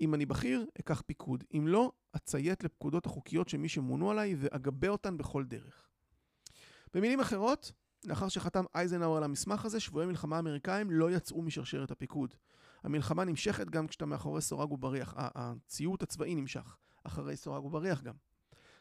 אם 0.00 0.14
אני 0.14 0.26
בכיר, 0.26 0.66
אקח 0.80 1.02
פיקוד. 1.06 1.44
אם 1.56 1.68
לא, 1.68 1.92
אציית 2.16 2.64
לפקודות 2.64 3.06
החוקיות 3.06 3.48
של 3.48 3.58
מי 3.58 3.68
שמונו 3.68 4.10
עליי 4.10 4.34
ואגבה 4.38 4.88
אותן 4.88 5.16
בכל 5.16 5.44
דרך. 5.44 5.88
במילים 6.94 7.20
אחרות, 7.20 7.72
לאחר 8.04 8.28
שחתם 8.28 8.64
אייזנהאואר 8.74 9.16
על 9.16 9.24
המסמך 9.24 9.64
הזה, 9.64 9.80
שבויי 9.80 10.06
מלחמה 10.06 10.38
אמריקאים 10.38 10.90
לא 10.90 11.10
יצאו 11.10 11.42
משרשרת 11.42 11.90
הפיקוד. 11.90 12.34
המלחמה 12.82 13.24
נמשכת 13.24 13.70
גם 13.70 13.86
כשאתה 13.86 14.06
מאחורי 14.06 14.40
סורג 14.40 14.72
ובריח. 14.72 15.14
הציות 15.16 16.02
הצבאי 16.02 16.34
נמשך 16.34 16.76
אחרי 17.04 17.36
סורג 17.36 17.64
ובריח 17.64 18.02
גם. 18.02 18.14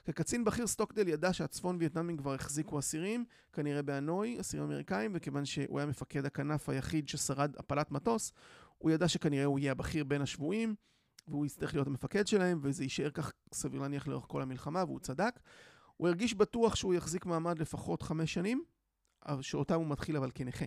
כקצין 0.09 0.43
בכיר 0.43 0.67
סטוקדל 0.67 1.07
ידע 1.07 1.33
שהצפון 1.33 1.77
וייטנאמים 1.79 2.17
כבר 2.17 2.33
החזיקו 2.33 2.79
אסירים, 2.79 3.25
כנראה 3.53 3.81
באנוי, 3.81 4.39
אסירים 4.39 4.65
אמריקאים, 4.65 5.11
וכיוון 5.15 5.45
שהוא 5.45 5.79
היה 5.79 5.85
מפקד 5.85 6.25
הכנף 6.25 6.69
היחיד 6.69 7.09
ששרד 7.09 7.55
הפלת 7.57 7.91
מטוס, 7.91 8.33
הוא 8.77 8.91
ידע 8.91 9.07
שכנראה 9.07 9.45
הוא 9.45 9.59
יהיה 9.59 9.71
הבכיר 9.71 10.03
בין 10.03 10.21
השבויים, 10.21 10.75
והוא 11.27 11.45
יצטרך 11.45 11.73
להיות 11.73 11.87
המפקד 11.87 12.27
שלהם, 12.27 12.59
וזה 12.61 12.83
יישאר 12.83 13.09
כך 13.09 13.31
סביר 13.53 13.81
להניח 13.81 14.07
לאורך 14.07 14.25
כל 14.27 14.41
המלחמה, 14.41 14.83
והוא 14.83 14.99
צדק. 14.99 15.39
הוא 15.97 16.07
הרגיש 16.07 16.33
בטוח 16.33 16.75
שהוא 16.75 16.93
יחזיק 16.93 17.25
מעמד 17.25 17.59
לפחות 17.59 18.01
חמש 18.01 18.33
שנים, 18.33 18.63
שאותם 19.41 19.75
הוא 19.75 19.87
מתחיל 19.87 20.17
אבל 20.17 20.31
כנכה. 20.35 20.65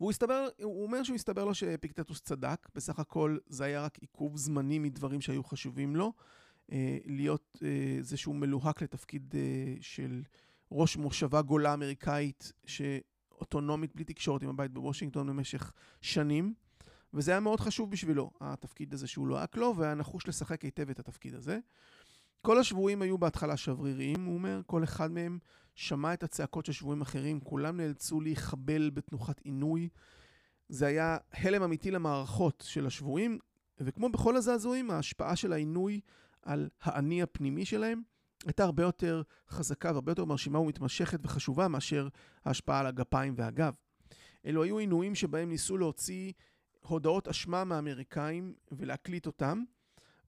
והוא 0.00 0.10
הסתבר, 0.10 0.48
הוא 0.62 0.82
אומר 0.82 1.02
שהוא 1.02 1.14
הסתבר 1.14 1.44
לו 1.44 1.54
שאפיקטטוס 1.54 2.20
צדק, 2.20 2.68
בסך 2.74 2.98
הכל 2.98 3.38
זה 3.46 3.64
היה 3.64 3.84
רק 3.84 3.98
עיכוב 3.98 4.36
זמני 4.36 4.78
מדברים 4.78 5.20
שהיו 5.20 5.44
חשובים 5.44 5.96
לו. 5.96 6.12
אה, 6.72 6.98
להיות 7.04 7.58
אה, 7.62 7.98
זה 8.00 8.16
שהוא 8.16 8.34
מלוהק 8.34 8.82
לתפקיד 8.82 9.34
אה, 9.38 9.74
של 9.80 10.22
ראש 10.72 10.96
מושבה 10.96 11.42
גולה 11.42 11.74
אמריקאית 11.74 12.52
שאוטונומית 12.66 13.94
בלי 13.94 14.04
תקשורת 14.04 14.42
עם 14.42 14.48
הבית 14.48 14.70
בוושינגטון 14.70 15.26
במשך 15.26 15.72
שנים. 16.00 16.54
וזה 17.14 17.30
היה 17.30 17.40
מאוד 17.40 17.60
חשוב 17.60 17.90
בשבילו, 17.90 18.30
התפקיד 18.40 18.94
הזה 18.94 19.06
שהוא 19.06 19.28
לוהק 19.28 19.56
לו, 19.56 19.74
והיה 19.76 19.94
נחוש 19.94 20.28
לשחק 20.28 20.62
היטב 20.62 20.90
את 20.90 20.98
התפקיד 20.98 21.34
הזה. 21.34 21.58
כל 22.42 22.58
השבויים 22.58 23.02
היו 23.02 23.18
בהתחלה 23.18 23.56
שבריריים, 23.56 24.24
הוא 24.24 24.34
אומר, 24.34 24.60
כל 24.66 24.84
אחד 24.84 25.10
מהם 25.10 25.38
שמע 25.74 26.14
את 26.14 26.22
הצעקות 26.22 26.66
של 26.66 26.72
שבויים 26.72 27.00
אחרים, 27.00 27.40
כולם 27.40 27.76
נאלצו 27.76 28.20
להיחבל 28.20 28.90
בתנוחת 28.90 29.40
עינוי. 29.40 29.88
זה 30.68 30.86
היה 30.86 31.16
הלם 31.32 31.62
אמיתי 31.62 31.90
למערכות 31.90 32.64
של 32.66 32.86
השבויים, 32.86 33.38
וכמו 33.80 34.08
בכל 34.08 34.36
הזעזועים, 34.36 34.90
ההשפעה 34.90 35.36
של 35.36 35.52
העינוי 35.52 36.00
על 36.46 36.68
האני 36.82 37.22
הפנימי 37.22 37.64
שלהם, 37.64 38.02
הייתה 38.44 38.64
הרבה 38.64 38.82
יותר 38.82 39.22
חזקה 39.48 39.90
והרבה 39.90 40.10
יותר 40.10 40.24
מרשימה 40.24 40.58
ומתמשכת 40.58 41.18
וחשובה 41.22 41.68
מאשר 41.68 42.08
ההשפעה 42.44 42.80
על 42.80 42.86
הגפיים 42.86 43.34
והגב. 43.36 43.74
אלו 44.46 44.62
היו 44.62 44.78
עינויים 44.78 45.14
שבהם 45.14 45.48
ניסו 45.48 45.76
להוציא 45.76 46.32
הודעות 46.80 47.28
אשמה 47.28 47.64
מהאמריקאים 47.64 48.54
ולהקליט 48.72 49.26
אותם, 49.26 49.62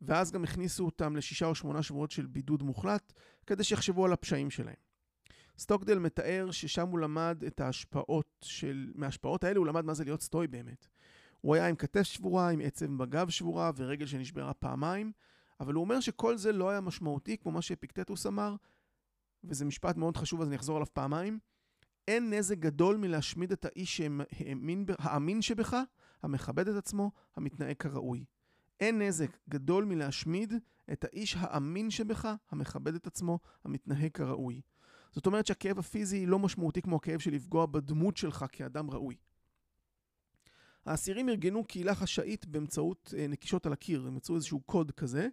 ואז 0.02 0.32
גם 0.32 0.44
הכניסו 0.44 0.84
אותם 0.84 1.16
לשישה 1.16 1.46
או 1.46 1.54
שמונה 1.54 1.82
שבועות 1.82 2.10
של 2.10 2.26
בידוד 2.26 2.62
מוחלט, 2.62 3.12
כדי 3.46 3.64
שיחשבו 3.64 4.04
על 4.04 4.12
הפשעים 4.12 4.50
שלהם. 4.50 4.74
סטוקדל 5.58 5.98
מתאר 5.98 6.50
ששם 6.50 6.88
הוא 6.88 6.98
למד 6.98 7.44
את 7.46 7.60
ההשפעות 7.60 8.44
של... 8.44 8.92
מההשפעות 8.94 9.44
האלה 9.44 9.58
הוא 9.58 9.66
למד 9.66 9.84
מה 9.84 9.94
זה 9.94 10.04
להיות 10.04 10.22
סטוי 10.22 10.46
באמת. 10.46 10.86
הוא 11.40 11.54
היה 11.54 11.68
עם 11.68 11.76
כתף 11.76 12.02
שבורה, 12.02 12.50
עם 12.50 12.60
עצב 12.60 12.86
בגב 12.86 13.28
שבורה 13.28 13.70
ורגל 13.76 14.06
שנשברה 14.06 14.54
פעמיים, 14.54 15.12
אבל 15.60 15.74
הוא 15.74 15.84
אומר 15.84 16.00
שכל 16.00 16.36
זה 16.36 16.52
לא 16.52 16.70
היה 16.70 16.80
משמעותי, 16.80 17.36
כמו 17.36 17.52
מה 17.52 17.62
שאפיקטטוס 17.62 18.26
אמר, 18.26 18.56
וזה 19.44 19.64
משפט 19.64 19.96
מאוד 19.96 20.16
חשוב, 20.16 20.40
אז 20.40 20.48
אני 20.48 20.56
אחזור 20.56 20.76
עליו 20.76 20.86
פעמיים. 20.92 21.38
אין 22.08 22.32
נזק 22.32 22.58
גדול 22.58 22.96
מלהשמיד 22.96 23.52
את 23.52 23.64
האיש 23.64 23.96
שהאמין, 23.96 24.84
האמין 24.98 25.42
שבך, 25.42 25.76
המכבד 26.22 26.68
את 26.68 26.76
עצמו, 26.76 27.10
המתנהג 27.36 27.76
כראוי. 27.76 28.24
אין 28.80 29.02
נזק 29.02 29.36
גדול 29.48 29.84
מלהשמיד 29.84 30.52
את 30.92 31.04
האיש 31.04 31.36
האמין 31.38 31.90
שבך, 31.90 32.34
המכבד 32.50 32.94
את 32.94 33.06
עצמו, 33.06 33.38
המתנהג 33.64 34.10
כראוי. 34.14 34.60
זאת 35.12 35.26
אומרת 35.26 35.46
שהכאב 35.46 35.78
הפיזי 35.78 36.26
לא 36.26 36.38
משמעותי 36.38 36.82
כמו 36.82 36.96
הכאב 36.96 37.18
של 37.18 37.30
לפגוע 37.30 37.66
בדמות 37.66 38.16
שלך 38.16 38.44
כאדם 38.52 38.90
ראוי. 38.90 39.16
האסירים 40.88 41.28
ארגנו 41.28 41.64
קהילה 41.64 41.94
חשאית 41.94 42.46
באמצעות 42.46 43.14
אה, 43.18 43.26
נקישות 43.26 43.66
על 43.66 43.72
הקיר, 43.72 44.06
הם 44.06 44.16
יצרו 44.16 44.36
איזשהו 44.36 44.60
קוד 44.60 44.90
כזה, 44.90 45.28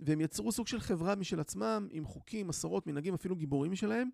והם 0.00 0.20
יצרו 0.20 0.52
סוג 0.52 0.66
של 0.66 0.80
חברה 0.80 1.14
משל 1.14 1.40
עצמם, 1.40 1.88
עם 1.90 2.04
חוקים, 2.04 2.48
מסורות, 2.48 2.86
מנהגים, 2.86 3.14
אפילו 3.14 3.36
גיבורים 3.36 3.72
משלהם, 3.72 4.08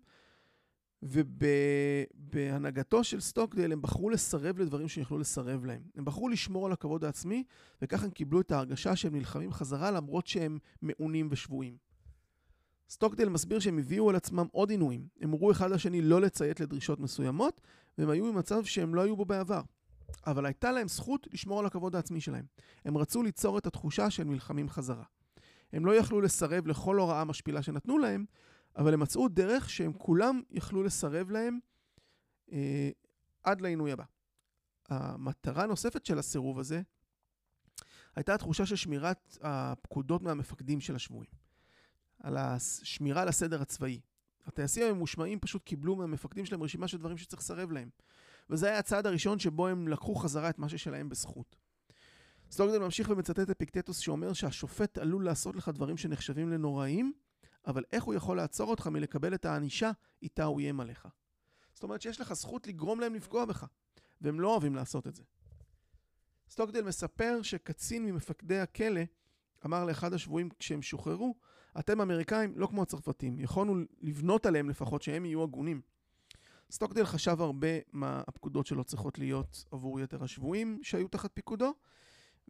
ובהנהגתו 1.03 3.03
של 3.03 3.19
סטוקדל 3.19 3.71
הם 3.71 3.81
בחרו 3.81 4.09
לסרב 4.09 4.59
לדברים 4.59 4.87
שיכלו 4.87 5.17
לסרב 5.17 5.65
להם. 5.65 5.81
הם 5.95 6.05
בחרו 6.05 6.29
לשמור 6.29 6.65
על 6.65 6.71
הכבוד 6.71 7.05
העצמי, 7.05 7.43
וככה 7.81 8.05
הם 8.05 8.11
קיבלו 8.11 8.41
את 8.41 8.51
ההרגשה 8.51 8.95
שהם 8.95 9.15
נלחמים 9.15 9.51
חזרה 9.51 9.91
למרות 9.91 10.27
שהם 10.27 10.57
מעונים 10.81 11.27
ושבויים. 11.31 11.77
סטוקדל 12.89 13.29
מסביר 13.29 13.59
שהם 13.59 13.79
הביאו 13.79 14.09
על 14.09 14.15
עצמם 14.15 14.45
עוד 14.51 14.69
עינויים. 14.69 15.07
הם 15.21 15.31
הורו 15.31 15.51
אחד 15.51 15.71
לשני 15.71 16.01
לא 16.01 16.21
לציית 16.21 16.59
לדרישות 16.59 16.99
מסוימות, 16.99 17.61
והם 17.97 18.09
היו 18.09 18.33
במצב 18.33 18.63
שהם 18.63 18.95
לא 18.95 19.01
היו 19.01 19.15
בו 19.15 19.25
בעבר. 19.25 19.61
אבל 20.27 20.45
הייתה 20.45 20.71
להם 20.71 20.87
זכות 20.87 21.27
לשמור 21.33 21.59
על 21.59 21.65
הכבוד 21.65 21.95
העצמי 21.95 22.21
שלהם. 22.21 22.45
הם 22.85 22.97
רצו 22.97 23.23
ליצור 23.23 23.57
את 23.57 23.65
התחושה 23.65 24.09
שהם 24.09 24.31
נלחמים 24.31 24.69
חזרה. 24.69 25.03
הם 25.73 25.85
לא 25.85 25.95
יכלו 25.95 26.21
לסרב 26.21 26.67
לכל 26.67 26.97
הוראה 26.97 27.23
משפילה 27.23 27.61
שנתנו 27.61 27.97
להם, 27.97 28.25
אבל 28.77 28.93
הם 28.93 28.99
מצאו 28.99 29.27
דרך 29.27 29.69
שהם 29.69 29.93
כולם 29.93 30.41
יכלו 30.49 30.83
לסרב 30.83 31.31
להם 31.31 31.59
אה, 32.51 32.89
עד 33.43 33.61
לעינוי 33.61 33.91
הבא. 33.91 34.03
המטרה 34.89 35.63
הנוספת 35.63 36.05
של 36.05 36.19
הסירוב 36.19 36.59
הזה 36.59 36.81
הייתה 38.15 38.33
התחושה 38.33 38.65
של 38.65 38.75
שמירת 38.75 39.37
הפקודות 39.41 40.21
מהמפקדים 40.21 40.81
של 40.81 40.95
השבויים. 40.95 41.31
על 42.19 42.37
השמירה 42.37 43.21
על 43.21 43.27
הסדר 43.27 43.61
הצבאי. 43.61 43.99
הטייסים 44.45 44.83
הממושמעים 44.87 45.39
פשוט 45.39 45.63
קיבלו 45.63 45.95
מהמפקדים 45.95 46.45
שלהם 46.45 46.63
רשימה 46.63 46.87
של 46.87 46.97
דברים 46.97 47.17
שצריך 47.17 47.41
לסרב 47.41 47.71
להם. 47.71 47.89
וזה 48.49 48.67
היה 48.67 48.79
הצעד 48.79 49.07
הראשון 49.07 49.39
שבו 49.39 49.67
הם 49.67 49.87
לקחו 49.87 50.15
חזרה 50.15 50.49
את 50.49 50.59
מה 50.59 50.69
ששלהם 50.69 51.09
בזכות. 51.09 51.55
סטוקדל 52.51 52.79
ממשיך 52.79 53.09
ומצטט 53.09 53.49
אפיקטטוס 53.49 53.97
שאומר 53.97 54.33
שהשופט 54.33 54.97
עלול 54.97 55.25
לעשות 55.25 55.55
לך 55.55 55.69
דברים 55.69 55.97
שנחשבים 55.97 56.49
לנוראים, 56.49 57.13
אבל 57.67 57.83
איך 57.91 58.03
הוא 58.03 58.13
יכול 58.13 58.37
לעצור 58.37 58.69
אותך 58.69 58.87
מלקבל 58.87 59.33
את 59.33 59.45
הענישה 59.45 59.91
איתה 60.21 60.43
הוא 60.43 60.59
איים 60.59 60.79
עליך? 60.79 61.07
זאת 61.73 61.83
אומרת 61.83 62.01
שיש 62.01 62.21
לך 62.21 62.33
זכות 62.33 62.67
לגרום 62.67 62.99
להם 62.99 63.15
לפגוע 63.15 63.45
בך, 63.45 63.65
והם 64.21 64.39
לא 64.39 64.51
אוהבים 64.51 64.75
לעשות 64.75 65.07
את 65.07 65.15
זה. 65.15 65.23
סטוקדל 66.49 66.81
מספר 66.81 67.39
שקצין 67.41 68.05
ממפקדי 68.05 68.59
הכלא 68.59 69.01
אמר 69.65 69.85
לאחד 69.85 70.13
השבויים 70.13 70.49
כשהם 70.59 70.81
שוחררו, 70.81 71.35
אתם 71.79 72.01
אמריקאים 72.01 72.53
לא 72.55 72.67
כמו 72.67 72.81
הצרפתים, 72.81 73.39
יכולנו 73.39 73.75
לבנות 74.01 74.45
עליהם 74.45 74.69
לפחות 74.69 75.01
שהם 75.01 75.25
יהיו 75.25 75.43
הגונים. 75.43 75.81
סטוקדל 76.73 77.05
חשב 77.05 77.41
הרבה 77.41 77.67
מה 77.91 78.23
הפקודות 78.27 78.65
שלו 78.65 78.83
צריכות 78.83 79.19
להיות 79.19 79.65
עבור 79.71 79.99
יתר 79.99 80.23
השבויים 80.23 80.79
שהיו 80.83 81.07
תחת 81.07 81.31
פיקודו, 81.33 81.73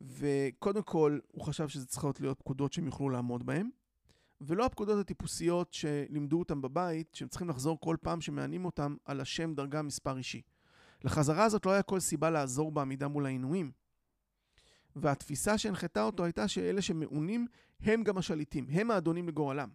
וקודם 0.01 0.83
כל 0.83 1.19
הוא 1.31 1.43
חשב 1.43 1.67
שזה 1.67 1.85
צריכות 1.85 2.21
להיות 2.21 2.39
פקודות 2.39 2.73
שהם 2.73 2.85
יוכלו 2.85 3.09
לעמוד 3.09 3.45
בהן. 3.45 3.69
ולא 4.41 4.65
הפקודות 4.65 4.99
הטיפוסיות 4.99 5.73
שלימדו 5.73 6.39
אותם 6.39 6.61
בבית, 6.61 7.15
שהם 7.15 7.27
צריכים 7.27 7.49
לחזור 7.49 7.79
כל 7.79 7.97
פעם 8.01 8.21
שמענים 8.21 8.65
אותם 8.65 8.95
על 9.05 9.21
השם 9.21 9.53
דרגה 9.53 9.81
מספר 9.81 10.17
אישי. 10.17 10.41
לחזרה 11.03 11.43
הזאת 11.43 11.65
לא 11.65 11.71
היה 11.71 11.83
כל 11.83 11.99
סיבה 11.99 12.29
לעזור 12.29 12.71
בעמידה 12.71 13.07
מול 13.07 13.25
העינויים. 13.25 13.71
והתפיסה 14.95 15.57
שהנחתה 15.57 16.03
אותו 16.03 16.23
הייתה 16.23 16.47
שאלה 16.47 16.81
שמעונים 16.81 17.47
הם 17.81 18.03
גם 18.03 18.17
השליטים, 18.17 18.65
הם 18.69 18.91
האדונים 18.91 19.27
לגורלם. 19.27 19.69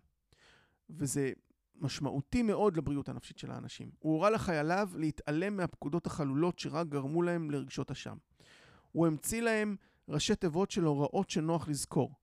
וזה 0.91 1.33
משמעותי 1.81 2.43
מאוד 2.43 2.77
לבריאות 2.77 3.09
הנפשית 3.09 3.39
של 3.39 3.51
האנשים. 3.51 3.91
הוא 3.99 4.15
הורה 4.15 4.31
לחייליו 4.31 4.89
להתעלם 4.95 5.57
מהפקודות 5.57 6.07
החלולות 6.07 6.59
שרק 6.59 6.87
גרמו 6.87 7.23
להם 7.23 7.51
לרגשות 7.51 7.91
אשם. 7.91 8.17
הוא 8.93 9.07
המציא 9.07 9.43
להם 9.43 9.77
ראשי 10.09 10.37
תיבות 10.37 10.71
של 10.71 10.85
הוראות 10.85 11.31
שנוח 11.31 11.69
לזכור. 11.69 12.15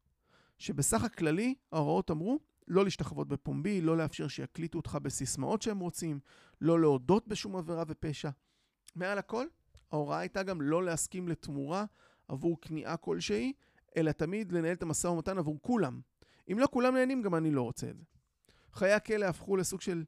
שבסך 0.57 1.03
הכללי 1.03 1.55
ההוראות 1.71 2.11
אמרו 2.11 2.39
לא 2.67 2.83
להשתחוות 2.83 3.27
בפומבי, 3.27 3.81
לא 3.81 3.97
לאפשר 3.97 4.27
שיקליטו 4.27 4.77
אותך 4.77 4.97
בסיסמאות 5.01 5.61
שהם 5.61 5.79
רוצים, 5.79 6.19
לא 6.61 6.79
להודות 6.79 7.27
בשום 7.27 7.55
עבירה 7.55 7.83
ופשע. 7.87 8.29
מעל 8.95 9.17
הכל, 9.17 9.45
ההוראה 9.91 10.19
הייתה 10.19 10.43
גם 10.43 10.61
לא 10.61 10.83
להסכים 10.83 11.27
לתמורה 11.27 11.85
עבור 12.27 12.61
כניעה 12.61 12.97
כלשהי, 12.97 13.53
אלא 13.97 14.11
תמיד 14.11 14.51
לנהל 14.51 14.73
את 14.73 14.83
המשא 14.83 15.07
ומתן 15.07 15.37
עבור 15.37 15.59
כולם. 15.61 16.01
אם 16.51 16.59
לא 16.59 16.67
כולם 16.71 16.93
נהנים, 16.93 17.21
גם 17.21 17.35
אני 17.35 17.51
לא 17.51 17.61
רוצה 17.61 17.89
את 17.89 17.97
זה. 17.97 18.03
חיי 18.75 18.93
הכלא 18.93 19.25
הפכו 19.25 19.57
לסוג 19.57 19.81
של... 19.81 20.03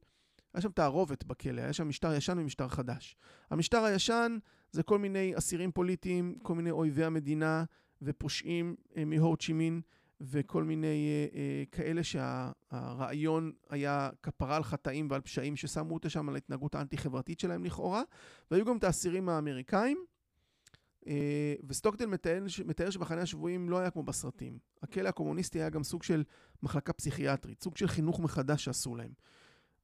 היה 0.53 0.61
שם 0.61 0.71
תערובת 0.71 1.23
בכלא, 1.23 1.61
היה 1.61 1.73
שם 1.73 1.89
משטר 1.89 2.13
ישן 2.13 2.39
ומשטר 2.39 2.67
חדש. 2.67 3.15
המשטר 3.51 3.83
הישן 3.83 4.37
זה 4.71 4.83
כל 4.83 4.99
מיני 4.99 5.37
אסירים 5.37 5.71
פוליטיים, 5.71 6.35
כל 6.43 6.55
מיני 6.55 6.71
אויבי 6.71 7.03
המדינה 7.03 7.63
ופושעים 8.01 8.75
אה, 8.97 9.05
מהור 9.05 9.37
צ'י 9.37 9.53
מין 9.53 9.81
וכל 10.21 10.63
מיני 10.63 10.87
אה, 11.07 11.39
אה, 11.39 11.63
כאלה 11.71 12.01
שהרעיון 12.03 13.51
היה 13.69 14.09
כפרה 14.23 14.55
על 14.55 14.63
חטאים 14.63 15.07
ועל 15.11 15.21
פשעים 15.21 15.55
ששמו 15.55 15.93
אותה 15.93 16.09
שם 16.09 16.29
על 16.29 16.35
ההתנהגות 16.35 16.75
האנטי-חברתית 16.75 17.39
שלהם 17.39 17.65
לכאורה, 17.65 18.03
והיו 18.51 18.65
גם 18.65 18.77
את 18.77 18.83
האסירים 18.83 19.29
האמריקאים. 19.29 20.05
אה, 21.07 21.53
וסטוקדל 21.67 22.05
מתאר, 22.05 22.43
מתאר 22.65 22.89
שמחנה 22.89 23.21
השבויים 23.21 23.69
לא 23.69 23.79
היה 23.79 23.89
כמו 23.89 24.03
בסרטים. 24.03 24.59
הכלא 24.81 25.09
הקומוניסטי 25.09 25.59
היה 25.59 25.69
גם 25.69 25.83
סוג 25.83 26.03
של 26.03 26.23
מחלקה 26.63 26.93
פסיכיאטרית, 26.93 27.63
סוג 27.63 27.77
של 27.77 27.87
חינוך 27.87 28.19
מחדש 28.19 28.65
שעשו 28.65 28.95
להם. 28.95 29.11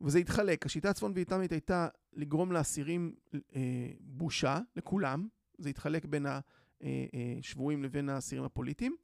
וזה 0.02 0.20
התחלק. 0.20 0.66
השיטה 0.66 0.90
הצפון 0.90 1.12
ויאטמית 1.16 1.52
הייתה 1.52 1.88
לגרום 2.14 2.52
לאסירים 2.52 3.16
אה, 3.56 3.62
בושה, 4.00 4.60
לכולם. 4.76 5.28
זה 5.58 5.70
התחלק 5.70 6.06
בין 6.06 6.26
השבויים 6.26 7.80
אה, 7.80 7.84
אה, 7.84 7.90
לבין 7.90 8.10
האסירים 8.10 8.44
הפוליטיים. 8.44 8.96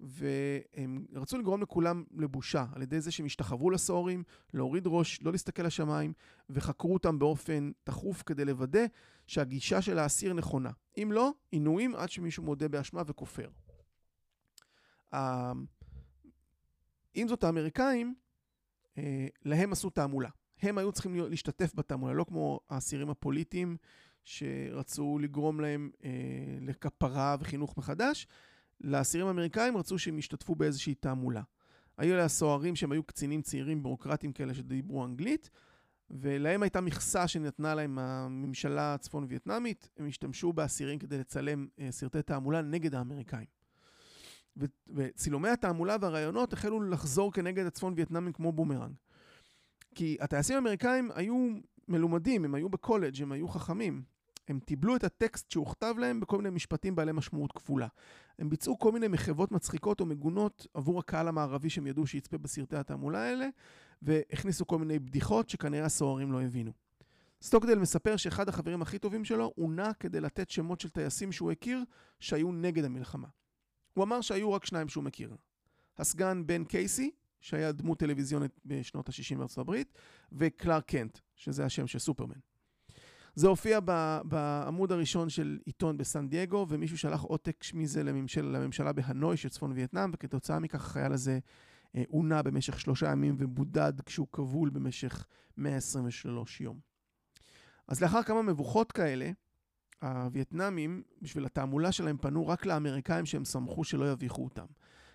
והם 0.00 1.04
רצו 1.12 1.38
לגרום 1.38 1.62
לכולם 1.62 2.04
לבושה 2.16 2.66
על 2.72 2.82
ידי 2.82 3.00
זה 3.00 3.10
שהם 3.10 3.26
השתחוו 3.26 3.70
לסוהרים, 3.70 4.22
להוריד 4.54 4.86
ראש, 4.86 5.22
לא 5.22 5.32
להסתכל 5.32 5.62
לשמיים, 5.62 6.12
וחקרו 6.50 6.94
אותם 6.94 7.18
באופן 7.18 7.70
תכוף 7.84 8.22
כדי 8.22 8.44
לוודא 8.44 8.84
שהגישה 9.26 9.82
של 9.82 9.98
האסיר 9.98 10.32
נכונה. 10.32 10.70
אם 11.02 11.12
לא, 11.12 11.32
עינויים 11.50 11.94
עד 11.94 12.10
שמישהו 12.10 12.42
מודה 12.42 12.68
באשמה 12.68 13.02
וכופר. 13.06 13.48
עם 17.14 17.28
זאת, 17.28 17.44
האמריקאים, 17.44 18.14
אה, 18.98 19.26
להם 19.44 19.72
עשו 19.72 19.90
תעמולה. 19.90 20.28
הם 20.62 20.78
היו 20.78 20.92
צריכים 20.92 21.16
להשתתף 21.16 21.74
בתעמולה, 21.74 22.12
לא 22.12 22.24
כמו 22.24 22.60
האסירים 22.70 23.10
הפוליטיים 23.10 23.76
שרצו 24.24 25.18
לגרום 25.18 25.60
להם 25.60 25.90
אה, 26.04 26.10
לכפרה 26.60 27.36
וחינוך 27.40 27.78
מחדש. 27.78 28.26
לאסירים 28.80 29.26
האמריקאים 29.26 29.76
רצו 29.76 29.98
שהם 29.98 30.18
ישתתפו 30.18 30.54
באיזושהי 30.54 30.94
תעמולה. 30.94 31.42
היו 31.96 32.14
אלה 32.14 32.24
הסוהרים 32.24 32.76
שהם 32.76 32.92
היו 32.92 33.02
קצינים 33.02 33.42
צעירים 33.42 33.82
ביורוקרטיים 33.82 34.32
כאלה 34.32 34.54
שדיברו 34.54 35.04
אנגלית, 35.04 35.50
ולהם 36.10 36.62
הייתה 36.62 36.80
מכסה 36.80 37.28
שנתנה 37.28 37.74
להם 37.74 37.98
הממשלה 37.98 38.94
הצפון-וייטנאמית, 38.94 39.88
הם 39.96 40.06
השתמשו 40.06 40.52
באסירים 40.52 40.98
כדי 40.98 41.18
לצלם 41.18 41.66
אה, 41.78 41.88
סרטי 41.90 42.22
תעמולה 42.22 42.62
נגד 42.62 42.94
האמריקאים. 42.94 43.46
ו- 44.56 44.64
וצילומי 44.94 45.48
התעמולה 45.48 45.96
והרעיונות 46.00 46.52
החלו 46.52 46.80
לחזור 46.82 47.32
כנגד 47.32 47.66
הצפון-וייטנאמים 47.66 48.32
כמו 48.32 48.52
בומרנג. 48.52 48.94
כי 49.94 50.16
הטייסים 50.20 50.56
האמריקאים 50.56 51.10
היו 51.14 51.48
מלומדים, 51.88 52.44
הם 52.44 52.54
היו 52.54 52.68
בקולג', 52.68 53.22
הם 53.22 53.32
היו 53.32 53.48
חכמים. 53.48 54.02
הם 54.48 54.58
תיבלו 54.64 54.96
את 54.96 55.04
הטקסט 55.04 55.50
שהוכתב 55.50 55.94
להם 55.98 56.20
בכל 56.20 56.36
מיני 56.36 56.50
משפטים 56.50 56.96
בעלי 56.96 57.12
משמעות 57.12 57.52
כפולה. 57.52 57.88
הם 58.38 58.50
ביצעו 58.50 58.78
כל 58.78 58.92
מיני 58.92 59.08
מחוות 59.08 59.52
מצחיקות 59.52 60.00
או 60.00 60.06
מגונות 60.06 60.66
עבור 60.74 60.98
הקהל 60.98 61.28
המערבי 61.28 61.70
שהם 61.70 61.86
ידעו 61.86 62.06
שיצפה 62.06 62.38
בסרטי 62.38 62.76
התעמולה 62.76 63.22
האלה, 63.22 63.48
והכניסו 64.02 64.66
כל 64.66 64.78
מיני 64.78 64.98
בדיחות 64.98 65.48
שכנראה 65.48 65.84
הסוהרים 65.84 66.32
לא 66.32 66.42
הבינו. 66.42 66.72
סטוקדל 67.42 67.78
מספר 67.78 68.16
שאחד 68.16 68.48
החברים 68.48 68.82
הכי 68.82 68.98
טובים 68.98 69.24
שלו 69.24 69.52
הונה 69.56 69.92
כדי 70.00 70.20
לתת 70.20 70.50
שמות 70.50 70.80
של 70.80 70.88
טייסים 70.88 71.32
שהוא 71.32 71.52
הכיר 71.52 71.84
שהיו 72.20 72.52
נגד 72.52 72.84
המלחמה. 72.84 73.28
הוא 73.94 74.04
אמר 74.04 74.20
שהיו 74.20 74.52
רק 74.52 74.64
שניים 74.64 74.88
שהוא 74.88 75.04
מכיר. 75.04 75.36
הסגן 75.98 76.46
בן 76.46 76.64
קייסי, 76.64 77.10
שהיה 77.40 77.72
דמות 77.72 77.98
טלוויזיונית 77.98 78.60
בשנות 78.64 79.08
ה-60 79.08 79.38
בארצות 79.38 79.58
הברית, 79.58 79.98
וקלארק 80.32 80.84
קנט, 80.84 81.18
שזה 81.36 81.64
השם 81.64 81.86
של 81.86 81.98
סופרמן. 81.98 82.38
זה 83.34 83.48
הופיע 83.48 83.80
בעמוד 84.24 84.92
הראשון 84.92 85.28
של 85.28 85.58
עיתון 85.64 85.96
בסן 85.96 86.28
דייגו, 86.28 86.66
ומישהו 86.68 86.98
שלח 86.98 87.22
עותק 87.22 87.64
מזה 87.74 88.02
לממשל, 88.02 88.42
לממשלה 88.42 88.92
בהנוי 88.92 89.36
של 89.36 89.48
צפון 89.48 89.72
וייטנאם, 89.72 90.10
וכתוצאה 90.14 90.58
מכך 90.58 90.84
החייל 90.86 91.12
הזה 91.12 91.38
אה, 91.96 92.02
עונה 92.08 92.42
במשך 92.42 92.80
שלושה 92.80 93.10
ימים 93.10 93.36
ובודד 93.38 93.92
כשהוא 94.06 94.26
כבול 94.32 94.70
במשך 94.70 95.26
123 95.56 96.60
יום. 96.60 96.78
אז 97.88 98.02
לאחר 98.02 98.22
כמה 98.22 98.42
מבוכות 98.42 98.92
כאלה, 98.92 99.30
הווייטנאמים, 100.02 101.02
בשביל 101.22 101.46
התעמולה 101.46 101.92
שלהם, 101.92 102.16
פנו 102.16 102.48
רק 102.48 102.66
לאמריקאים 102.66 103.26
שהם 103.26 103.44
שמחו 103.44 103.84
שלא 103.84 104.12
יביכו 104.12 104.44
אותם. 104.44 104.66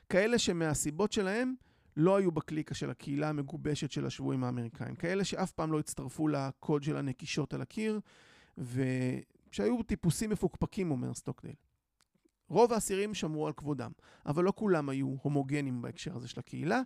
כאלה 0.10 0.40
שמהסיבות 0.40 1.12
שלהם 1.12 1.54
לא 1.98 2.16
היו 2.16 2.32
בקליקה 2.32 2.76
של 2.76 2.90
הקהילה 2.90 3.30
המגובשת 3.30 3.92
של 3.92 4.06
השבויים 4.06 4.44
האמריקאים. 4.44 4.96
כאלה 4.96 5.24
שאף 5.24 5.52
פעם 5.52 5.72
לא 5.72 5.80
הצטרפו 5.80 6.28
לקוד 6.28 6.84
של 6.84 6.98
הנקישות 6.98 7.54
על 7.54 7.62
הקיר, 7.62 8.00
ושהיו 8.58 9.84
טיפוסים 9.84 10.30
מפוקפקים, 10.30 10.92
אומר 10.92 11.14
סטוקדל. 11.14 11.54
רוב 12.50 12.74
האסירים 12.74 13.14
שמרו 13.14 13.48
על 13.48 13.54
כבודם, 13.54 13.92
אבל 14.26 14.44
לא 14.44 14.54
כולם 14.56 14.90
היו 14.90 15.16
הומוגנים 15.22 15.82
בהקשר 15.82 16.16
הזה 16.16 16.28
של 16.28 16.40
הקהילה, 16.40 16.82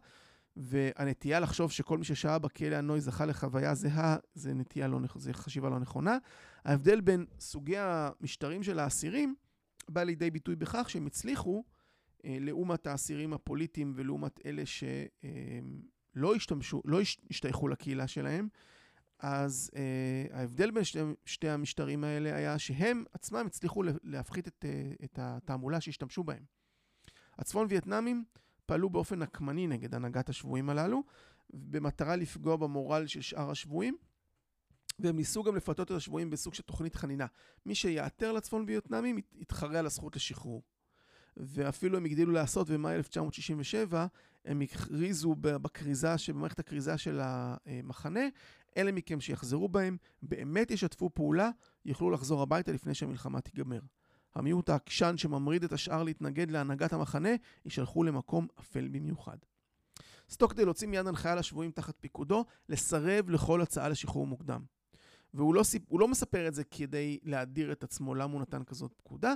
והנטייה 0.55 1.39
לחשוב 1.39 1.71
שכל 1.71 1.97
מי 1.97 2.05
ששהה 2.05 2.39
בכלא 2.39 2.75
הנוי 2.75 3.01
זכה 3.01 3.25
לחוויה 3.25 3.75
זהה, 3.75 4.17
זה 4.33 4.53
נטייה 4.53 4.87
לא, 4.87 4.99
זה 5.15 5.33
חשיבה 5.33 5.69
לא 5.69 5.79
נכונה. 5.79 6.17
ההבדל 6.65 7.01
בין 7.01 7.25
סוגי 7.39 7.77
המשטרים 7.77 8.63
של 8.63 8.79
האסירים 8.79 9.35
בא 9.89 10.03
לידי 10.03 10.31
ביטוי 10.31 10.55
בכך 10.55 10.89
שהם 10.89 11.05
הצליחו, 11.05 11.63
לעומת 12.23 12.87
האסירים 12.87 13.33
הפוליטיים 13.33 13.93
ולעומת 13.95 14.39
אלה 14.45 14.65
שלא 14.65 16.31
אה, 16.31 16.35
השתמשו, 16.35 16.81
לא 16.85 16.99
השתייכו 17.29 17.67
לקהילה 17.67 18.07
שלהם, 18.07 18.47
אז 19.19 19.71
אה, 19.75 20.37
ההבדל 20.37 20.71
בין 20.71 20.83
שתי, 20.83 20.99
שתי 21.25 21.49
המשטרים 21.49 22.03
האלה 22.03 22.35
היה 22.35 22.59
שהם 22.59 23.03
עצמם 23.13 23.43
הצליחו 23.45 23.83
להפחית 24.03 24.47
את, 24.47 24.65
אה, 24.67 24.91
את 25.03 25.19
התעמולה 25.21 25.81
שהשתמשו 25.81 26.23
בהם. 26.23 26.43
הצפון 27.39 27.67
וייטנאמים 27.69 28.23
פעלו 28.65 28.89
באופן 28.89 29.19
נקמני 29.19 29.67
נגד 29.67 29.95
הנהגת 29.95 30.29
השבויים 30.29 30.69
הללו, 30.69 31.03
במטרה 31.53 32.15
לפגוע 32.15 32.55
במורל 32.55 33.07
של 33.07 33.21
שאר 33.21 33.51
השבויים, 33.51 33.97
והם 34.99 35.15
ניסו 35.15 35.43
גם 35.43 35.55
לפתות 35.55 35.91
את 35.91 35.95
השבויים 35.95 36.29
בסוג 36.29 36.53
של 36.53 36.63
תוכנית 36.63 36.95
חנינה. 36.95 37.25
מי 37.65 37.75
שיעתר 37.75 38.31
לצפון 38.31 38.63
וייטנאמים 38.67 39.17
יתחרה 39.33 39.79
על 39.79 39.85
הזכות 39.85 40.15
לשחרור. 40.15 40.63
ואפילו 41.37 41.97
הם 41.97 42.05
הגדילו 42.05 42.31
לעשות 42.31 42.69
במאי 42.69 42.95
1967, 42.95 44.05
הם 44.45 44.61
הכריזו 44.61 45.35
בכריזה, 45.35 46.15
במערכת 46.27 46.59
הכריזה 46.59 46.97
של 46.97 47.19
המחנה, 47.23 48.27
אלה 48.77 48.91
מכם 48.91 49.21
שיחזרו 49.21 49.69
בהם, 49.69 49.97
באמת 50.21 50.71
ישתפו 50.71 51.09
פעולה, 51.13 51.49
יוכלו 51.85 52.11
לחזור 52.11 52.41
הביתה 52.41 52.71
לפני 52.71 52.93
שהמלחמה 52.93 53.41
תיגמר. 53.41 53.79
המיעוט 54.35 54.69
העקשן 54.69 55.17
שממריד 55.17 55.63
את 55.63 55.73
השאר 55.73 56.03
להתנגד 56.03 56.51
להנהגת 56.51 56.93
המחנה, 56.93 57.29
יישלחו 57.65 58.03
למקום 58.03 58.47
אפל 58.59 58.87
במיוחד. 58.87 59.37
סטוקדל 60.29 60.67
הוציא 60.67 60.87
מיד 60.87 61.07
הנחיה 61.07 61.35
לשבויים 61.35 61.71
תחת 61.71 61.95
פיקודו 61.99 62.45
לסרב 62.69 63.29
לכל 63.29 63.61
הצעה 63.61 63.89
לשחרור 63.89 64.27
מוקדם. 64.27 64.63
והוא 65.33 65.55
לא, 65.55 65.63
סיפ... 65.63 65.83
לא 65.91 66.07
מספר 66.07 66.47
את 66.47 66.53
זה 66.53 66.63
כדי 66.63 67.19
להדיר 67.23 67.71
את 67.71 67.83
עצמו 67.83 68.15
למה 68.15 68.33
הוא 68.33 68.41
נתן 68.41 68.63
כזאת 68.63 68.93
פקודה, 68.97 69.33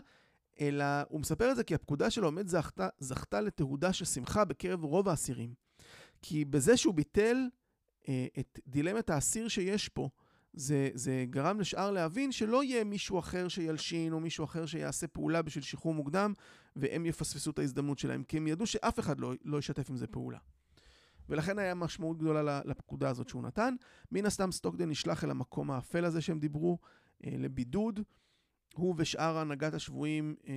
אלא 0.62 0.86
הוא 1.10 1.20
מספר 1.20 1.52
את 1.52 1.56
זה 1.56 1.64
כי 1.64 1.76
הפקודה 1.76 2.10
שלו 2.10 2.32
באמת 2.32 2.48
זכתה, 2.48 2.88
זכתה 3.00 3.42
לתהודה 3.42 3.94
של 3.94 4.06
שמחה 4.06 4.46
בקרב 4.46 4.84
רוב 4.84 5.10
האסירים. 5.10 5.54
כי 6.22 6.46
בזה 6.46 6.78
שהוא 6.78 6.94
ביטל 6.94 7.38
אה, 8.10 8.28
את 8.40 8.60
דילמת 8.68 9.10
האסיר 9.10 9.48
שיש 9.48 9.90
פה, 9.90 10.10
זה, 10.54 10.90
זה 10.94 11.26
גרם 11.30 11.60
לשאר 11.60 11.92
להבין 11.92 12.32
שלא 12.32 12.64
יהיה 12.64 12.84
מישהו 12.84 13.20
אחר 13.20 13.48
שילשין 13.48 14.14
או 14.14 14.20
מישהו 14.20 14.46
אחר 14.46 14.66
שיעשה 14.66 15.08
פעולה 15.08 15.42
בשביל 15.42 15.64
שחרור 15.64 15.94
מוקדם 15.94 16.34
והם 16.76 17.06
יפספסו 17.06 17.52
את 17.52 17.60
ההזדמנות 17.60 18.00
שלהם, 18.00 18.24
כי 18.24 18.38
הם 18.38 18.48
ידעו 18.48 18.68
שאף 18.68 19.00
אחד 19.00 19.20
לא, 19.20 19.34
לא 19.46 19.58
ישתף 19.58 19.90
עם 19.90 19.98
זה 19.98 20.08
פעולה. 20.08 20.38
ולכן 21.30 21.60
היה 21.60 21.76
משמעות 21.76 22.18
גדולה 22.18 22.62
לפקודה 22.66 23.10
הזאת 23.10 23.30
שהוא 23.30 23.44
נתן. 23.44 23.76
מן 24.12 24.26
הסתם 24.26 24.52
סטוקדן 24.52 24.90
נשלח 24.90 25.24
אל 25.24 25.32
המקום 25.32 25.72
האפל 25.72 26.06
הזה 26.06 26.22
שהם 26.22 26.40
דיברו, 26.40 26.78
אה, 27.26 27.32
לבידוד. 27.38 28.00
הוא 28.78 28.96
ושאר 28.98 29.38
הנהגת 29.38 29.74
השבויים 29.74 30.36
אה, 30.48 30.54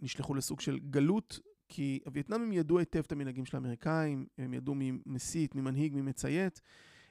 נשלחו 0.00 0.34
לסוג 0.34 0.60
של 0.60 0.78
גלות, 0.78 1.40
כי 1.68 2.00
הווייטנאמים 2.06 2.52
ידעו 2.52 2.78
היטב 2.78 2.98
את 2.98 3.12
המנהגים 3.12 3.44
של 3.44 3.56
האמריקאים, 3.56 4.26
הם 4.38 4.54
ידעו 4.54 4.74
מי 4.74 4.92
מסית, 5.06 5.54
מי 5.54 5.60
מנהיג, 5.60 5.94
מי 5.94 6.02
מציית. 6.02 6.62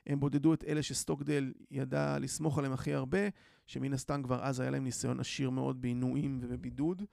הם 0.07 0.19
בודדו 0.19 0.53
את 0.53 0.63
אלה 0.63 0.83
שסטוקדל 0.83 1.53
ידע 1.71 2.19
לסמוך 2.19 2.57
עליהם 2.57 2.73
הכי 2.73 2.93
הרבה, 2.93 3.19
שמן 3.67 3.93
הסתם 3.93 4.23
כבר 4.23 4.43
אז 4.43 4.59
היה 4.59 4.71
להם 4.71 4.83
ניסיון 4.83 5.19
עשיר 5.19 5.49
מאוד 5.49 5.81
בעינויים 5.81 6.39
ובבידוד. 6.41 7.03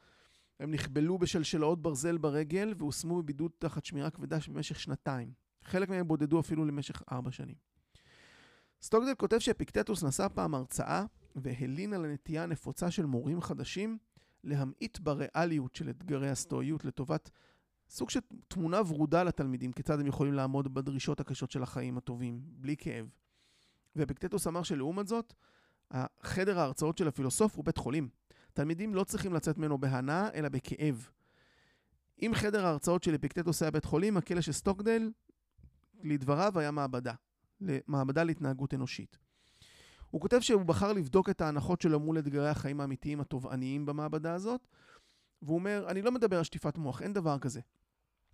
הם 0.61 0.71
נכבלו 0.71 1.19
בשלשלאות 1.19 1.83
ברזל 1.83 2.19
ברגל 2.19 2.75
והושמו 2.79 3.23
בבידוד 3.23 3.51
תחת 3.59 3.85
שמירה 3.85 4.11
כבדה 4.11 4.39
במשך 4.49 4.81
שנתיים. 4.81 5.33
חלק 5.65 5.89
מהם 5.89 6.09
בודדו 6.09 6.41
אפילו 6.41 6.65
למשך 6.65 7.03
ארבע 7.13 7.31
שנים. 7.31 7.55
סטוקדל 8.83 9.15
כותב 9.15 9.39
שאפיקטטוס 9.39 10.05
נשא 10.05 10.29
פעם 10.29 10.55
הרצאה 10.55 11.05
והלין 11.37 11.93
על 11.93 12.05
הנטייה 12.05 12.43
הנפוצה 12.43 12.91
של 12.91 13.07
מורים 13.07 13.41
חדשים 13.41 13.99
להמעיט 14.45 14.99
בריאליות 14.99 15.75
של 15.75 15.91
אתגרי 15.91 16.31
הסטואיות 16.31 16.85
לטובת 16.85 17.31
סוג 17.89 18.11
של 18.11 18.21
תמונה 18.49 18.81
ורודה 18.81 19.23
לתלמידים, 19.23 19.73
כיצד 19.73 20.01
הם 20.01 20.07
יכולים 20.07 20.35
לעמוד 20.35 20.75
בדרישות 20.75 21.21
הקשות 21.21 21.51
של 21.51 21.63
החיים 21.63 21.99
הטובים, 21.99 22.41
בלי 22.45 22.77
כאב. 22.77 23.07
ואפיקטטוס 23.97 24.47
אמר 24.47 24.63
שלעומת 24.63 25.07
זאת, 25.07 25.35
חדר 26.23 26.59
ההרצאות 26.59 26.99
של 26.99 27.09
הפילוסוף 27.09 27.57
הוא 27.57 27.65
בית 27.65 27.77
חולים. 27.77 28.09
תלמידים 28.53 28.95
לא 28.95 29.05
צריכים 29.05 29.35
לצאת 29.35 29.59
ממנו 29.59 29.79
בהנאה, 29.79 30.29
אלא 30.35 30.49
בכאב. 30.49 31.09
אם 32.23 32.33
חדר 32.35 32.67
ההרצאות 32.67 33.03
של 33.03 33.15
אפיקטטוס 33.15 33.63
היה 33.63 33.71
בית 33.71 33.85
חולים, 33.85 34.17
הכלא 34.17 34.41
של 34.41 34.53
סטוקדל, 34.53 35.11
לדבריו, 36.03 36.59
היה 36.59 36.71
מעבדה. 36.71 37.15
מעבדה 37.87 38.25
להתנהגות 38.25 38.75
אנושית. 38.75 39.19
הוא 40.13 40.21
כותב 40.21 40.41
שהוא 40.41 40.63
בחר 40.63 40.93
לבדוק 40.93 41.31
את 41.31 41.41
ההנחות 41.41 41.81
שלו 41.81 42.01
מול 42.01 42.19
אתגרי 42.19 42.49
החיים 42.49 42.81
האמיתיים 42.81 43.21
התובעניים 43.21 43.87
במעבדה 43.87 44.35
הזאת, 44.35 44.67
והוא 45.43 45.55
אומר, 45.55 45.87
אני 45.89 46.03
לא 46.03 46.13
מדבר 46.13 46.39
על 46.39 46.45
שטיפת 46.45 46.79
מוח, 46.79 47.03
אין 47.03 47.13
דבר 47.13 47.39
כזה. 47.39 47.61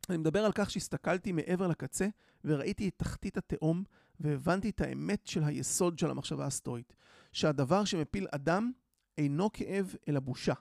אני 0.08 0.16
מדבר 0.16 0.44
על 0.44 0.52
כך 0.54 0.70
שהסתכלתי 0.70 1.32
מעבר 1.32 1.66
לקצה 1.66 2.08
וראיתי 2.44 2.88
את 2.88 2.94
תחתית 2.96 3.36
התהום 3.36 3.84
והבנתי 4.20 4.70
את 4.70 4.80
האמת 4.80 5.26
של 5.26 5.44
היסוד 5.44 5.98
של 5.98 6.10
המחשבה 6.10 6.46
הסטואית, 6.46 6.92
שהדבר 7.32 7.84
שמפיל 7.84 8.26
אדם 8.30 8.72
אינו 9.18 9.52
כאב 9.52 9.94
אלא 10.08 10.20
בושה. 10.20 10.54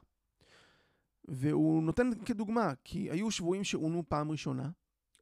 והוא 1.28 1.84
נותן 1.84 2.10
כדוגמה, 2.26 2.74
כי 2.84 3.12
היו 3.12 3.32
שבויים 3.32 3.64
שעונו 3.64 4.04
פעם 4.10 4.32
ראשונה, 4.32 4.70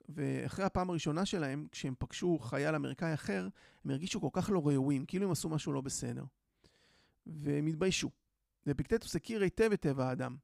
ואחרי 0.10 0.66
הפעם 0.66 0.90
הראשונה 0.90 1.26
שלהם, 1.26 1.68
כשהם 1.72 1.94
פגשו 2.00 2.40
חייל 2.40 2.76
אמריקאי 2.76 3.14
אחר, 3.14 3.48
הם 3.86 3.92
הרגישו 3.92 4.22
כל 4.22 4.30
כך 4.34 4.50
לא 4.50 4.68
ראויים, 4.68 5.06
כאילו 5.06 5.26
הם 5.26 5.32
עשו 5.32 5.50
משהו 5.50 5.74
לא 5.74 5.82
בסדר. 5.82 6.24
והם 7.28 7.68
התביישו. 7.68 8.10
ופיקטטוס 8.68 9.16
הכיר 9.16 9.42
היטב 9.42 9.70
את 9.74 9.82
טבע 9.82 10.10
האדם. 10.10 10.36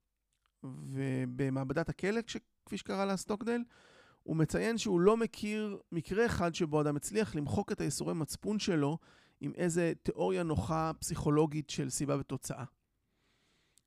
ובמעבדת 0.64 1.90
הכלא, 1.90 2.22
כפי 2.66 2.78
שקרא 2.78 3.06
לה 3.06 3.18
סטוקדל, 3.18 3.62
הוא 4.24 4.36
מציין 4.36 4.78
שהוא 4.78 5.02
לא 5.02 5.18
מכיר 5.18 5.80
מקרה 5.92 6.26
אחד 6.26 6.56
שבו 6.56 6.82
אדם 6.82 6.96
הצליח 6.96 7.36
למחוק 7.36 7.72
את 7.72 7.82
היסורי 7.82 8.14
מצפון 8.14 8.60
שלו 8.60 8.98
עם 9.42 9.52
איזה 9.56 9.94
תיאוריה 10.04 10.44
נוחה 10.44 10.92
פסיכולוגית 11.00 11.70
של 11.70 11.90
סיבה 11.90 12.20
ותוצאה. 12.20 12.64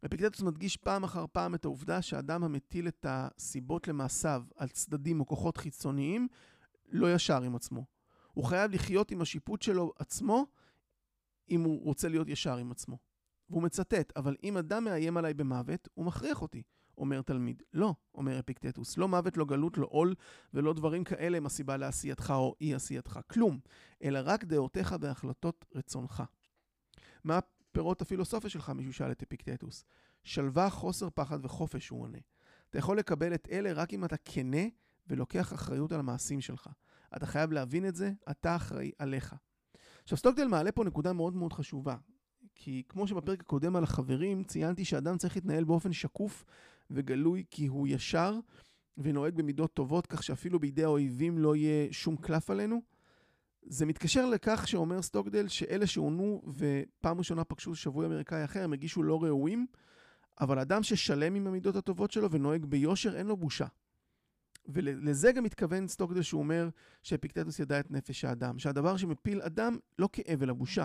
אפיקטטוס 0.07 0.43
מדגיש 0.43 0.77
פעם 0.77 1.05
אחר 1.05 1.25
פעם 1.33 1.55
את 1.55 1.65
העובדה 1.65 2.03
שאדם 2.03 2.45
המטיל 2.45 2.89
את 2.89 3.07
הסיבות 3.09 3.89
למעשיו 3.89 4.45
על 4.57 4.69
צדדים 4.69 5.21
או 5.21 5.27
כוחות 5.27 5.57
חיצוניים 5.57 6.29
לא 6.89 7.15
ישר 7.15 7.43
עם 7.43 7.57
עצמו. 7.57 7.85
הוא 8.33 8.45
חייב 8.45 8.71
לחיות 8.71 9.11
עם 9.11 9.21
השיפוט 9.21 9.63
שלו 9.63 9.93
עצמו 9.99 10.47
אם 11.51 11.61
הוא 11.61 11.85
רוצה 11.85 12.09
להיות 12.09 12.29
ישר 12.29 12.57
עם 12.57 12.71
עצמו. 12.71 12.99
והוא 13.51 13.63
מצטט, 13.63 14.13
אבל 14.17 14.37
אם 14.43 14.57
אדם 14.57 14.85
מאיים 14.85 15.17
עליי 15.17 15.35
במוות, 15.35 15.89
הוא 15.95 16.07
מכריח 16.07 16.43
אותי, 16.43 16.63
אומר 16.99 17.23
תלמיד. 17.23 17.63
לא, 17.73 17.95
אומר 18.15 18.39
אפיקטטוס, 18.39 18.99
לא 18.99 19.09
מוות, 19.09 19.37
לא 19.37 19.45
גלות, 19.45 19.79
לא 19.79 19.87
עול 19.91 20.15
ולא 20.55 20.75
דברים 20.75 21.05
כאלה 21.05 21.37
הם 21.37 21.47
הסיבה 21.47 21.77
לעשייתך 21.77 22.33
או 22.37 22.55
אי 22.61 22.75
עשייתך. 22.75 23.21
כלום, 23.31 23.59
אלא 24.03 24.21
רק 24.25 24.45
דעותיך 24.45 24.97
והחלטות 25.01 25.65
רצונך. 25.75 26.23
מה 27.25 27.39
פירות 27.75 28.03
הפילוסופיה 28.03 28.51
שלך, 28.51 28.71
מישהו 28.71 28.93
שאל 28.93 29.11
את 29.11 29.23
אפיקטטוס. 29.23 29.85
שלווה, 30.25 30.71
חוסר 30.71 31.09
פחד 31.15 31.45
וחופש, 31.45 31.89
הוא 31.89 32.03
עונה. 32.03 32.19
אתה 32.71 32.79
יכול 32.79 32.99
לקבל 32.99 33.35
את 33.35 33.49
אלה 33.51 33.73
רק 33.73 33.93
אם 33.95 34.05
אתה 34.05 34.17
כנה 34.17 34.63
ולוקח 35.07 35.53
אחריות 35.53 35.93
על 35.93 36.01
המעשים 36.01 36.41
שלך. 36.41 36.69
אתה 37.17 37.27
חייב 37.27 37.53
להבין 37.53 37.89
את 37.89 37.95
זה, 37.95 38.13
אתה 38.31 38.57
אחראי 38.57 38.91
עליך. 38.99 39.35
עכשיו, 40.03 40.19
סטוקדל 40.19 40.47
מעלה 40.47 40.73
פה 40.73 40.85
נקודה 40.85 41.13
מאוד 41.13 41.35
מאוד 41.35 41.53
חשובה. 41.53 41.97
כי 42.55 42.83
כמו 42.89 43.07
שבפרק 43.07 43.41
הקודם 43.41 43.77
על 43.77 43.85
החברים, 43.85 44.45
ציינתי 44.45 44.85
שאדם 44.85 45.19
צריך 45.19 45.37
להתנהל 45.37 45.65
באופן 45.65 45.93
שקוף 45.93 46.45
וגלוי 46.91 47.45
כי 47.51 47.67
הוא 47.67 47.89
ישר 47.89 48.39
ונוהג 48.99 49.35
במידות 49.35 49.75
טובות, 49.75 50.07
כך 50.07 50.23
שאפילו 50.23 50.61
בידי 50.61 50.85
האויבים 50.85 51.39
לא 51.39 51.57
יהיה 51.57 51.93
שום 51.93 52.17
קלף 52.17 52.51
עלינו. 52.51 52.83
זה 53.67 53.87
מתקשר 53.87 54.27
לכך 54.27 54.69
שאומר 54.69 55.03
סטוקדל 55.03 55.49
שאלה 55.49 55.87
שעונו 55.87 56.43
ופעם 56.47 57.19
ראשונה 57.19 57.45
פגשו 57.45 57.75
שבוי 57.75 58.07
אמריקאי 58.07 58.45
אחר, 58.45 58.65
הם 58.65 58.73
הגישו 58.73 59.03
לא 59.03 59.23
ראויים, 59.23 59.67
אבל 60.41 60.59
אדם 60.59 60.83
ששלם 60.83 61.35
עם 61.35 61.47
המידות 61.47 61.77
הטובות 61.77 62.11
שלו 62.11 62.31
ונוהג 62.31 62.65
ביושר, 62.65 63.17
אין 63.17 63.27
לו 63.27 63.37
בושה. 63.37 63.67
ולזה 64.69 65.33
גם 65.33 65.45
מתכוון 65.45 65.89
סטוקדל 65.89 66.23
שהוא 66.23 66.39
אומר 66.39 66.69
שאפיקטטוס 67.03 67.59
ידע 67.59 67.81
את 67.81 67.91
נפש 67.91 68.25
האדם, 68.25 68.59
שהדבר 68.59 68.97
שמפיל 68.97 69.43
אדם 69.43 69.79
לא 69.99 70.09
כאב 70.13 70.43
אלא 70.43 70.53
בושה. 70.53 70.85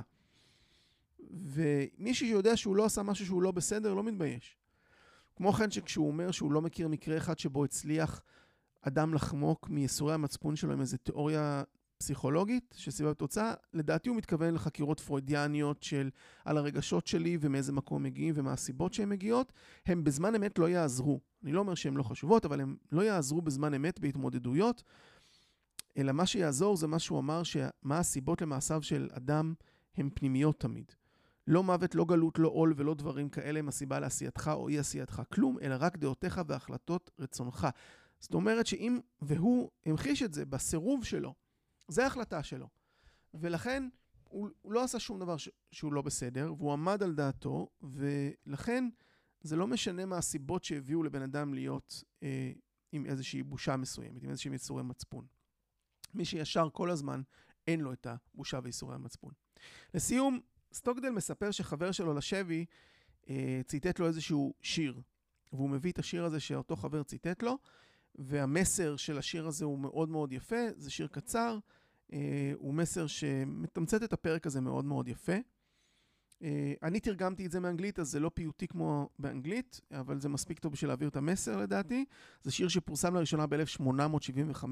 ומי 1.32 2.14
שיודע 2.14 2.58
שהוא 2.58 2.76
לא 2.76 2.86
עשה 2.86 3.04
משהו 3.04 3.26
שהוא 3.26 3.42
לא 3.42 3.52
בסדר, 3.52 3.94
לא 3.94 4.04
מתבייש. 4.04 4.58
כמו 5.36 5.54
כן, 5.54 5.72
שכשהוא 5.72 6.08
אומר 6.08 6.32
שהוא 6.32 6.52
לא 6.52 6.62
מכיר 6.62 6.88
מקרה 6.88 7.18
אחד 7.18 7.40
שבו 7.40 7.66
הצליח 7.66 8.22
אדם 8.82 9.14
לחמוק 9.14 9.70
מייסורי 9.70 10.14
המצפון 10.14 10.56
שלו 10.56 10.74
עם 10.74 10.82
איזו 10.82 10.98
תיאוריה 10.98 11.64
פסיכולוגית 12.00 12.76
שסביבה 12.78 13.14
תוצאה, 13.14 13.54
לדעתי 13.74 14.10
הוא 14.10 14.18
מתכוון 14.18 14.54
לחקירות 14.54 15.00
פרוידיאניות 15.00 15.84
של 15.84 16.10
על 16.46 16.58
הרגשות 16.58 17.08
שלי 17.08 17.38
ומאיזה 17.42 17.72
מקום 17.72 18.04
מגיעים 18.04 18.34
ומה 18.38 18.54
הסיבות 18.54 18.94
שהן 18.94 19.10
מגיעות, 19.10 19.54
הם 19.86 20.04
בזמן 20.04 20.36
אמת 20.36 20.60
לא 20.60 20.70
יעזרו. 20.70 21.20
אני 21.44 21.52
לא 21.52 21.60
אומר 21.60 21.76
שהן 21.76 21.98
לא 21.98 22.04
חשובות, 22.04 22.46
אבל 22.46 22.62
הם 22.62 22.76
לא 22.92 23.02
יעזרו 23.02 23.42
בזמן 23.42 23.74
אמת 23.74 24.00
בהתמודדויות, 24.00 24.84
אלא 25.98 26.12
מה 26.12 26.26
שיעזור 26.26 26.78
זה 26.78 26.88
מה 26.88 27.00
שהוא 27.00 27.20
אמר, 27.20 27.44
שמה 27.44 28.00
הסיבות 28.00 28.42
למעשיו 28.42 28.84
של 28.84 29.10
אדם 29.12 29.54
הן 29.98 30.10
פנימיות 30.14 30.60
תמיד. 30.60 30.92
לא 31.48 31.64
מוות, 31.64 31.96
לא 31.96 32.06
גלות, 32.06 32.40
לא 32.40 32.48
עול 32.48 32.74
ולא 32.78 32.94
דברים 32.94 33.30
כאלה 33.30 33.60
הם 33.60 33.68
הסיבה 33.68 34.00
לעשייתך 34.00 34.52
או 34.54 34.70
אי 34.70 34.80
עשייתך. 34.80 35.22
כלום, 35.34 35.58
אלא 35.62 35.76
רק 35.80 35.98
דעותיך 35.98 36.42
והחלטות 36.48 37.12
רצונך. 37.20 37.68
זאת 38.20 38.34
אומרת 38.34 38.68
שאם, 38.68 39.00
והוא 39.22 39.70
המחיש 39.86 40.24
את 40.24 40.34
זה 40.34 40.46
בסירוב 40.46 41.04
שלו, 41.04 41.34
זה 41.90 42.04
ההחלטה 42.04 42.44
שלו. 42.44 42.68
ולכן 43.34 43.90
הוא, 44.24 44.50
הוא 44.62 44.74
לא 44.74 44.84
עשה 44.84 45.00
שום 45.00 45.20
דבר 45.20 45.38
ש, 45.38 45.50
שהוא 45.72 45.94
לא 45.94 46.02
בסדר, 46.02 46.54
והוא 46.58 46.74
עמד 46.74 47.04
על 47.04 47.16
דעתו, 47.16 47.70
ולכן 47.82 48.90
זה 49.42 49.56
לא 49.56 49.68
משנה 49.68 50.06
מה 50.06 50.18
הסיבות 50.18 50.64
שהביאו 50.64 51.04
לבן 51.04 51.22
אדם 51.22 51.54
להיות 51.54 52.04
אה, 52.24 52.52
עם 52.92 53.06
איזושהי 53.06 53.44
בושה 53.44 53.78
מסוימת, 53.78 54.24
עם 54.24 54.30
איזשהם 54.30 54.54
יצורי 54.54 54.84
מצפון. 54.84 55.26
מי 56.14 56.26
שישר 56.26 56.70
כל 56.74 56.90
הזמן, 56.90 57.22
אין 57.68 57.80
לו 57.80 57.94
את 57.94 58.08
הבושה 58.10 58.60
וייסורי 58.64 58.96
המצפון. 58.96 59.34
לסיום, 59.94 60.40
סטוקדל 60.74 61.10
מספר 61.10 61.52
שחבר 61.52 61.92
שלו 61.92 62.14
לשבי 62.14 62.66
אה, 63.30 63.62
ציטט 63.66 64.00
לו 64.00 64.08
איזשהו 64.08 64.54
שיר, 64.62 65.02
והוא 65.54 65.70
מביא 65.70 65.92
את 65.92 66.00
השיר 66.00 66.26
הזה 66.26 66.40
שאותו 66.40 66.76
חבר 66.76 67.04
ציטט 67.04 67.44
לו, 67.44 67.58
והמסר 68.16 68.96
של 68.96 69.18
השיר 69.18 69.48
הזה 69.48 69.66
הוא 69.66 69.80
מאוד 69.80 70.10
מאוד 70.10 70.34
יפה, 70.34 70.62
זה 70.78 70.92
שיר 70.92 71.08
קצר, 71.08 71.60
הוא 72.54 72.74
מסר 72.74 73.08
שמתמצת 73.08 74.04
את 74.04 74.14
הפרק 74.14 74.48
הזה 74.48 74.62
מאוד 74.62 74.86
מאוד 74.86 75.08
יפה. 75.08 75.36
אה, 76.44 76.74
אני 76.84 77.00
תרגמתי 77.00 77.46
את 77.46 77.52
זה 77.52 77.60
מאנגלית, 77.60 78.00
אז 78.00 78.08
זה 78.08 78.20
לא 78.20 78.32
פיוטי 78.34 78.68
כמו 78.68 79.10
באנגלית, 79.20 79.82
אבל 79.92 80.20
זה 80.20 80.30
מספיק 80.30 80.60
טוב 80.60 80.72
בשביל 80.72 80.90
להעביר 80.90 81.10
את 81.10 81.16
המסר 81.16 81.58
לדעתי. 81.58 82.06
זה 82.44 82.52
שיר 82.52 82.68
שפורסם 82.68 83.16
לראשונה 83.16 83.48
ב-1875 83.48 84.66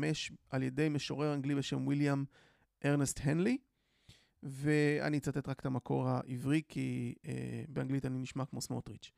על 0.49 0.63
ידי 0.63 0.89
משורר 0.89 1.33
אנגלי 1.33 1.55
בשם 1.55 1.87
ויליאם 1.87 2.23
ארנסט 2.85 3.19
הנלי. 3.23 3.57
ואני 4.43 5.17
אצטט 5.17 5.49
רק 5.49 5.59
את 5.59 5.65
המקור 5.65 6.07
העברי, 6.07 6.61
כי 6.67 7.15
אה, 7.25 7.63
באנגלית 7.67 8.05
אני 8.05 8.19
נשמע 8.19 8.45
כמו 8.45 8.61
סמוטריץ'. 8.61 9.11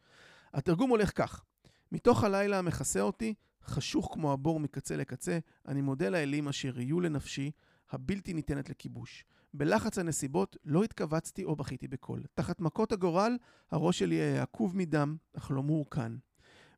התרגום 0.54 0.90
הולך 0.90 1.12
כך: 1.16 1.46
מתוך 1.92 2.24
הלילה 2.24 2.60
המכסה 2.60 3.02
אותי, 3.02 3.34
חשוך 3.64 4.10
כמו 4.14 4.34
הבור 4.34 4.60
מקצה 4.60 4.96
לקצה, 4.96 5.40
אני 5.68 5.82
מודה 5.82 6.10
לאלים 6.10 6.48
אשר 6.48 6.80
יהיו 6.80 7.00
לנפשי, 7.00 7.52
הבלתי 7.92 8.34
ניתנת 8.34 8.70
לכיבוש. 8.70 9.26
בלחץ 9.54 9.98
הנסיבות 9.98 10.58
לא 10.66 10.84
התכווצתי 10.84 11.44
או 11.44 11.56
בכיתי 11.56 11.88
בקול. 11.88 12.24
תחת 12.34 12.62
מכות 12.62 12.92
הגורל, 12.92 13.38
הראש 13.72 14.00
שלי 14.00 14.16
היה 14.16 14.44
עקוב 14.44 14.78
מדם, 14.78 15.16
אך 15.34 15.52
לא 15.52 15.64
מעורקן. 15.64 16.18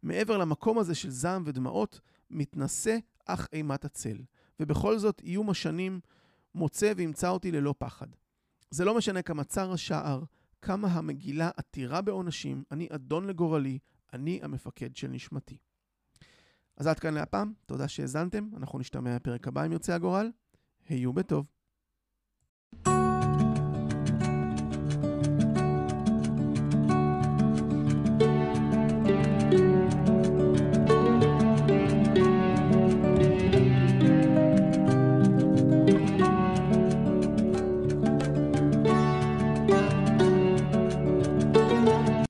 מעבר 0.03 0.37
למקום 0.37 0.79
הזה 0.79 0.95
של 0.95 1.09
זעם 1.09 1.43
ודמעות, 1.45 1.99
מתנשא 2.29 2.97
אך 3.25 3.47
אימת 3.53 3.85
הצל. 3.85 4.17
ובכל 4.59 4.97
זאת, 4.97 5.21
איום 5.23 5.49
השנים 5.49 5.99
מוצא 6.55 6.93
וימצא 6.95 7.29
אותי 7.29 7.51
ללא 7.51 7.73
פחד. 7.77 8.07
זה 8.69 8.85
לא 8.85 8.97
משנה 8.97 9.21
כמה 9.21 9.43
צר 9.43 9.71
השער, 9.71 10.23
כמה 10.61 10.87
המגילה 10.87 11.49
עתירה 11.57 12.01
בעונשים, 12.01 12.63
אני 12.71 12.87
אדון 12.91 13.27
לגורלי, 13.27 13.79
אני 14.13 14.39
המפקד 14.43 14.95
של 14.95 15.07
נשמתי. 15.07 15.57
אז 16.77 16.87
עד 16.87 16.99
כאן 16.99 17.13
להפעם, 17.13 17.53
תודה 17.65 17.87
שהאזנתם, 17.87 18.49
אנחנו 18.57 18.79
נשתמע 18.79 19.15
בפרק 19.15 19.47
הבא 19.47 19.65
אם 19.65 19.71
ירצה 19.71 19.95
הגורל, 19.95 20.31
היו 20.89 21.13
בטוב. 21.13 21.60